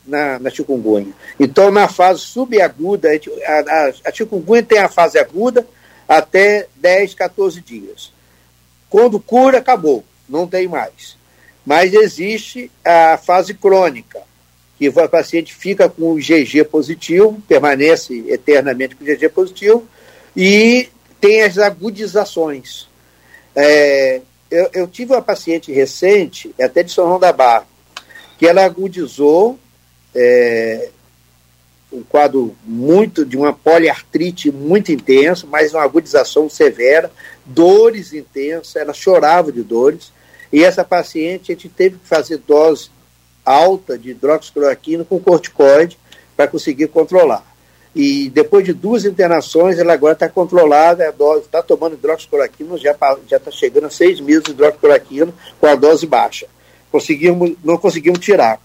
[0.05, 1.13] na, na chikungunya.
[1.39, 5.67] Então, na fase subaguda, a, a, a chikungunya tem a fase aguda,
[6.07, 8.13] até 10, 14 dias.
[8.89, 11.17] Quando cura, acabou, não tem mais.
[11.65, 14.21] Mas existe a fase crônica.
[14.77, 19.87] que o paciente fica com o GG positivo, permanece eternamente com o GG positivo,
[20.35, 22.87] e tem as agudizações.
[23.55, 24.21] É,
[24.51, 27.67] eu, eu, tive uma paciente recente, até de São João da Barra,
[28.37, 29.57] que ela agudizou
[30.13, 30.89] é,
[31.91, 37.11] um quadro muito de uma poliartrite muito intenso, mas uma agudização severa,
[37.45, 40.11] dores intensas, ela chorava de dores,
[40.51, 42.89] e essa paciente a gente teve que fazer dose
[43.45, 45.97] alta de hidroxicloroquina com corticoide
[46.35, 47.45] para conseguir controlar.
[47.95, 52.91] E depois de duas internações, ela agora está controlada, a dose está tomando hidroxicloroquina, já
[52.91, 56.47] está chegando a seis meses de hidroxicloroquina com a dose baixa.
[56.95, 58.57] Conseguimos, não conseguimos tirar.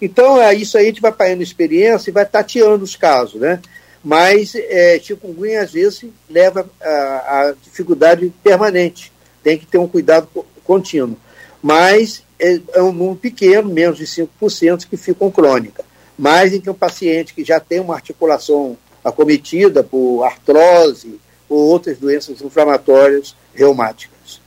[0.00, 3.60] Então, é isso aí a gente vai pagando experiência e vai tateando os casos, né?
[4.02, 9.12] Mas é, chikungunya, às vezes, leva a, a dificuldade permanente.
[9.42, 10.26] Tem que ter um cuidado
[10.64, 11.18] contínuo.
[11.62, 15.84] Mas é, é um número pequeno, menos de 5%, que ficam crônica.
[16.18, 21.20] Mas em que um paciente que já tem uma articulação acometida por artrose
[21.50, 24.40] ou outras doenças inflamatórias reumáticas.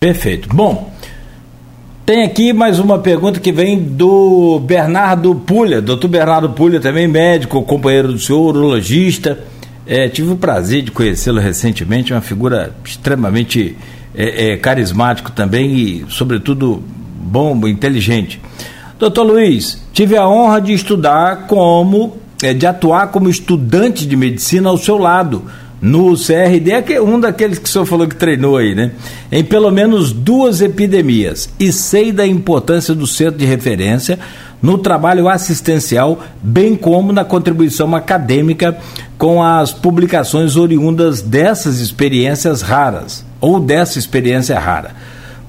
[0.00, 0.48] Perfeito.
[0.48, 0.90] Bom,
[2.06, 7.62] tem aqui mais uma pergunta que vem do Bernardo Pulha, doutor Bernardo Pulha, também médico,
[7.62, 9.38] companheiro do senhor, urologista.
[9.86, 13.76] É, tive o prazer de conhecê-lo recentemente, uma figura extremamente
[14.14, 16.82] é, é, carismático também e, sobretudo,
[17.22, 18.38] bom, inteligente.
[18.98, 24.68] Doutor Luiz, tive a honra de estudar como, é, de atuar como estudante de medicina
[24.68, 25.44] ao seu lado
[25.84, 28.92] no CRD, é um daqueles que o senhor falou que treinou aí, né?
[29.30, 31.50] Em pelo menos duas epidemias.
[31.60, 34.18] E sei da importância do centro de referência
[34.62, 38.78] no trabalho assistencial, bem como na contribuição acadêmica
[39.18, 44.92] com as publicações oriundas dessas experiências raras, ou dessa experiência rara.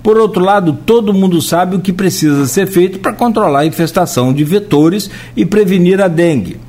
[0.04, 4.34] Por outro lado, todo mundo sabe o que precisa ser feito para controlar a infestação
[4.34, 6.60] de vetores e prevenir a dengue.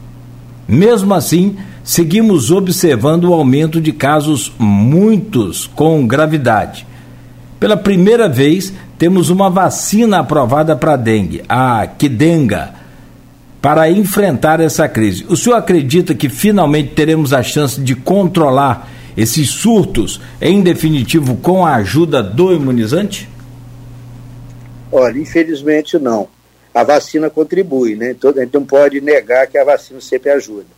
[0.69, 1.57] Mesmo assim,
[1.87, 6.85] seguimos observando o aumento de casos, muitos com gravidade.
[7.61, 12.75] Pela primeira vez, temos uma vacina aprovada para dengue, a Kidenga,
[13.63, 15.25] para enfrentar essa crise.
[15.29, 21.65] O senhor acredita que finalmente teremos a chance de controlar esses surtos, em definitivo, com
[21.65, 23.29] a ajuda do imunizante?
[24.91, 26.27] Olha, infelizmente não.
[26.75, 28.15] A vacina contribui, né?
[28.23, 30.76] A gente não pode negar que a vacina sempre ajuda.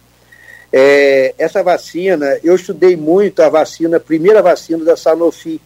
[0.72, 5.60] É, essa vacina, eu estudei muito a vacina, a primeira vacina da Sanofi.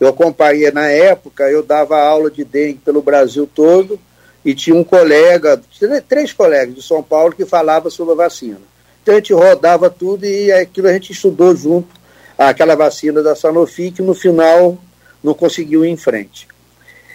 [0.00, 3.98] Eu acompanhei na época, eu dava aula de dengue pelo Brasil todo
[4.44, 5.60] e tinha um colega,
[6.08, 8.60] três colegas de São Paulo que falavam sobre a vacina.
[9.02, 11.88] Então a gente rodava tudo e aquilo a gente estudou junto,
[12.36, 14.78] aquela vacina da Sanofi, que no final
[15.22, 16.46] não conseguiu ir em frente.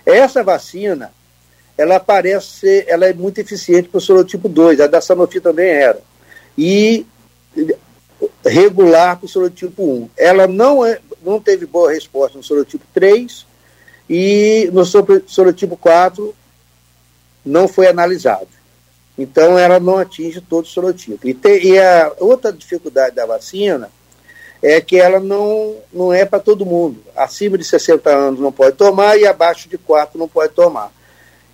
[0.05, 1.11] Essa vacina,
[1.77, 5.99] ela parece ela é muito eficiente para o sorotipo 2, a da Sanofi também era
[6.57, 7.05] e
[8.45, 10.09] regular para o sorotipo 1.
[10.17, 13.45] Ela não, é, não teve boa resposta no sorotipo 3
[14.09, 16.33] e no sorotipo 4
[17.45, 18.47] não foi analisado.
[19.17, 21.27] Então, ela não atinge todo o sorotipo.
[21.27, 23.91] E, e a outra dificuldade da vacina
[24.61, 27.03] é que ela não, não é para todo mundo.
[27.15, 30.91] Acima de 60 anos não pode tomar e abaixo de 4 não pode tomar.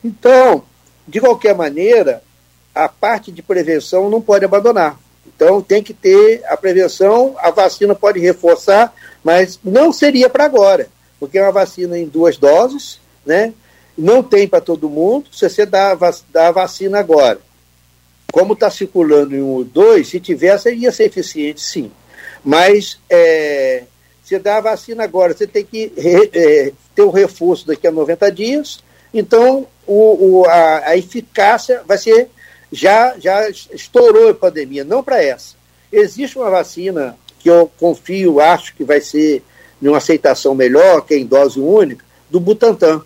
[0.03, 0.63] Então,
[1.07, 2.23] de qualquer maneira,
[2.79, 4.97] a parte de prevenção não pode abandonar.
[5.27, 8.93] Então tem que ter a prevenção, a vacina pode reforçar,
[9.23, 10.87] mas não seria para agora,
[11.19, 13.53] porque é uma vacina em duas doses, né?
[13.97, 15.97] Não tem para todo mundo, se você dá,
[16.31, 17.39] dá a vacina agora.
[18.31, 21.91] Como está circulando em um ou dois, se tivesse, ia ser eficiente, sim.
[22.43, 23.83] Mas é,
[24.23, 28.31] você dá a vacina agora, você tem que é, ter o reforço daqui a 90
[28.31, 28.79] dias,
[29.13, 32.29] então o, o a, a eficácia vai ser
[32.71, 35.55] já, já estourou a pandemia, não para essa.
[35.91, 39.43] Existe uma vacina que eu confio, acho que vai ser
[39.81, 43.01] de uma aceitação melhor, que é em dose única, do Butantan,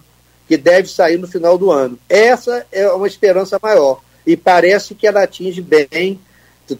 [0.47, 1.97] que deve sair no final do ano.
[2.09, 6.19] Essa é uma esperança maior e parece que ela atinge bem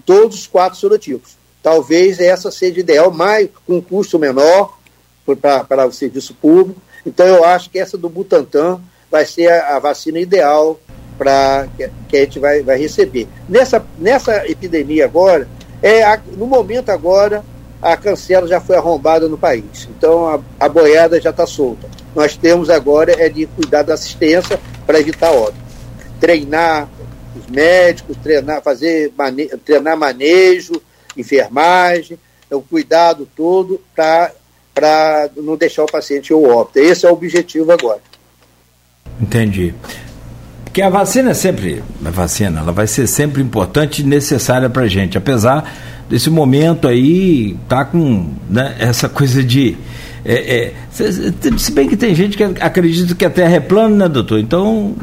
[0.06, 1.38] todos os quatro serotipos.
[1.62, 4.78] Talvez essa seja ideal, mas com um custo menor
[5.40, 6.82] para o serviço público.
[7.06, 10.80] Então eu acho que essa do Butantan vai ser a, a vacina ideal
[11.18, 13.28] para que, a gente vai, vai receber.
[13.48, 15.48] Nessa, nessa epidemia agora,
[15.82, 17.44] é a, no momento agora,
[17.82, 19.88] a cancela já foi arrombada no país.
[19.98, 21.90] Então a, a boiada já está solta.
[22.16, 25.64] Nós temos agora é de cuidar da assistência para evitar óbito.
[26.20, 26.88] Treinar
[27.36, 30.82] os médicos, treinar, fazer mane, treinar manejo,
[31.18, 32.18] enfermagem,
[32.50, 36.80] o cuidado todo para não deixar o paciente ou óbito.
[36.80, 38.02] Esse é o objetivo agora.
[39.20, 39.74] Entendi.
[40.74, 44.88] Porque a vacina é sempre, a vacina, ela vai ser sempre importante e necessária para
[44.88, 45.72] gente, apesar
[46.10, 49.78] desse momento aí, tá com né, essa coisa de.
[50.26, 51.00] É, é,
[51.60, 54.40] se bem que tem gente que acredita que a Terra é plana, né, doutor?
[54.40, 54.96] Então,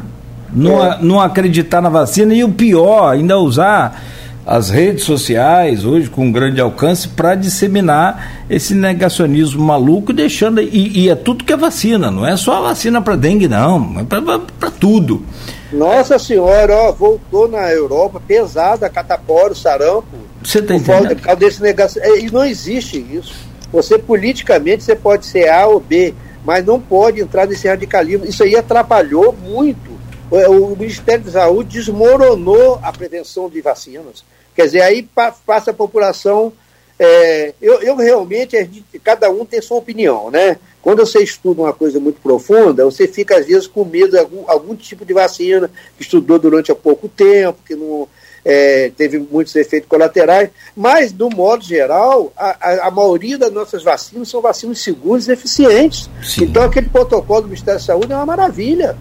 [0.53, 0.99] não, é.
[1.01, 3.97] não acreditar na vacina e o pior, ainda usar
[4.45, 11.09] as redes sociais hoje com grande alcance para disseminar esse negacionismo maluco, deixando e, e,
[11.09, 14.71] é tudo que é vacina, não é só a vacina para dengue não, é para
[14.71, 15.23] tudo.
[15.71, 20.17] Nossa senhora, ó, voltou na Europa pesada, catapora, sarampo.
[20.43, 21.15] Você entendendo?
[21.15, 23.33] Por causa desse negação, é, e não existe isso.
[23.71, 28.25] Você politicamente você pode ser A ou B, mas não pode entrar nesse radicalismo.
[28.25, 29.91] Isso aí atrapalhou muito
[30.31, 34.23] o Ministério da Saúde desmoronou a prevenção de vacinas.
[34.55, 35.07] Quer dizer, aí
[35.45, 36.53] passa a população.
[36.97, 38.55] É, eu, eu, realmente,
[39.03, 40.57] cada um tem sua opinião, né?
[40.81, 44.43] Quando você estuda uma coisa muito profunda, você fica às vezes com medo de algum,
[44.47, 48.07] algum tipo de vacina que estudou durante há pouco tempo, que não
[48.43, 53.83] é, teve muitos efeitos colaterais, mas, do modo geral, a, a, a, maioria das nossas
[53.83, 56.09] vacinas são vacinas seguras e eficientes.
[56.23, 56.45] Sim.
[56.45, 58.97] Então, aquele protocolo do Ministério da Saúde é uma maravilha.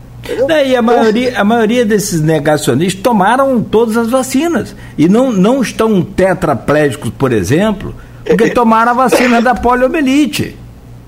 [0.50, 5.62] É, e a maioria, a maioria desses negacionistas tomaram todas as vacinas e não, não
[5.62, 7.94] estão tetraplégicos, por exemplo,
[8.26, 10.56] porque tomaram a vacina da poliomielite.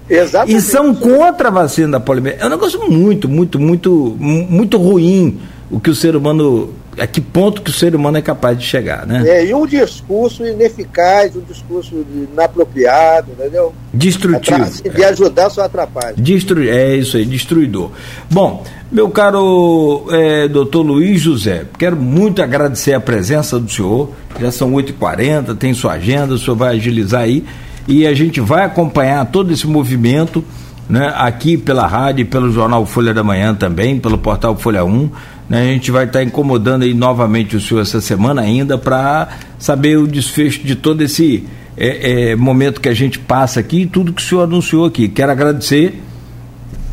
[0.08, 0.56] Exatamente.
[0.56, 2.42] E são contra a vacina da poliomielite.
[2.42, 7.20] É um negócio muito, muito, muito, muito ruim o que o ser humano a que
[7.20, 9.22] ponto que o ser humano é capaz de chegar, né?
[9.26, 13.72] É, e um discurso ineficaz, um discurso inapropriado, entendeu?
[13.92, 14.90] Destrutivo.
[14.94, 16.14] De ajudar só atrapalha.
[16.16, 16.62] Destru...
[16.62, 17.90] É isso aí, destruidor.
[18.30, 24.52] Bom, meu caro é, doutor Luiz José, quero muito agradecer a presença do senhor, já
[24.52, 27.42] são 8h40, tem sua agenda, o senhor vai agilizar aí,
[27.86, 30.44] e a gente vai acompanhar todo esse movimento,
[30.88, 35.10] né, aqui pela rádio, pelo jornal Folha da Manhã também, pelo portal Folha 1,
[35.48, 35.62] né?
[35.62, 39.28] A gente vai estar incomodando aí novamente o senhor essa semana ainda para
[39.59, 41.44] saber o desfecho de todo esse
[41.76, 45.09] é, é, momento que a gente passa aqui e tudo que o senhor anunciou aqui.
[45.09, 46.00] Quero agradecer.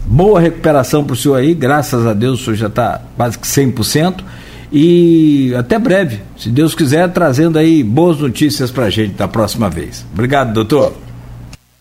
[0.05, 3.47] Boa recuperação para o senhor aí, graças a Deus o senhor já está quase que
[3.47, 4.23] 100%.
[4.71, 9.69] E até breve, se Deus quiser, trazendo aí boas notícias para a gente da próxima
[9.69, 10.05] vez.
[10.13, 10.93] Obrigado, doutor.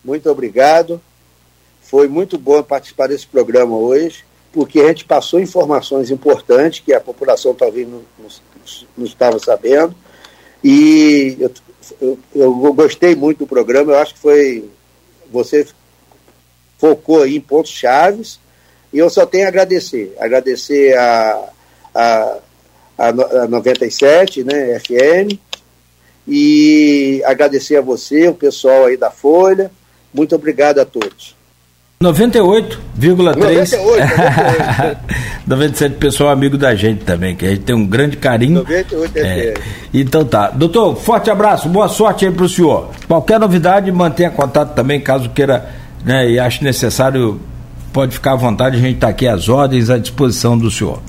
[0.03, 0.99] Muito obrigado.
[1.81, 6.99] Foi muito bom participar desse programa hoje porque a gente passou informações importantes que a
[6.99, 8.27] população talvez não, não,
[8.97, 9.95] não estava sabendo.
[10.63, 11.51] E eu,
[12.01, 14.69] eu, eu, gostei muito do programa, eu acho que foi.
[15.31, 15.67] Você
[16.77, 18.39] focou aí em pontos chaves,
[18.91, 20.15] e eu só tenho a agradecer.
[20.19, 21.49] Agradecer a,
[21.93, 22.37] a,
[22.99, 25.39] a 97, né, FM,
[26.27, 29.71] e agradecer a você, o pessoal aí da Folha.
[30.13, 31.35] Muito obrigado a todos.
[32.01, 34.97] 98,3.
[35.45, 38.59] 97 pessoal amigo da gente também, que a gente tem um grande carinho.
[38.59, 39.53] 98 é.
[39.93, 40.49] Então tá.
[40.49, 42.91] Doutor, forte abraço, boa sorte aí pro senhor.
[43.07, 45.69] Qualquer novidade, mantenha contato também, caso queira
[46.05, 47.39] né, e ache necessário,
[47.91, 51.01] pode ficar à vontade, a gente está aqui às ordens à disposição do senhor.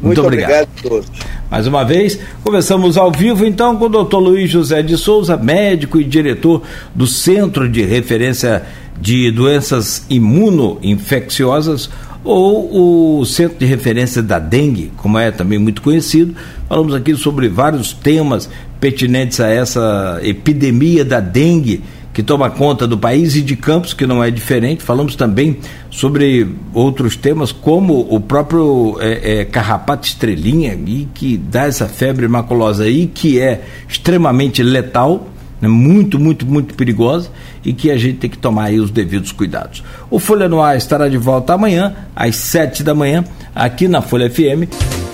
[0.00, 0.50] Muito, Muito obrigado.
[0.50, 1.10] obrigado a todos.
[1.50, 6.00] Mais uma vez, começamos ao vivo então com o doutor Luiz José de Souza, médico
[6.00, 6.62] e diretor
[6.94, 8.64] do Centro de Referência
[9.00, 11.88] de doenças imunoinfecciosas
[12.22, 16.34] ou o Centro de Referência da Dengue, como é também muito conhecido.
[16.68, 18.48] Falamos aqui sobre vários temas
[18.78, 21.82] pertinentes a essa epidemia da dengue
[22.18, 24.82] que toma conta do país e de Campos, que não é diferente.
[24.82, 25.58] Falamos também
[25.88, 32.26] sobre outros temas, como o próprio é, é, carrapato estrelinha, e que dá essa febre
[32.26, 35.28] maculosa aí, que é extremamente letal
[35.60, 37.30] né, muito, muito, muito perigosa
[37.64, 39.84] e que a gente tem que tomar aí os devidos cuidados.
[40.10, 43.24] O Folha no Ar estará de volta amanhã, às sete da manhã,
[43.54, 45.07] aqui na Folha FM.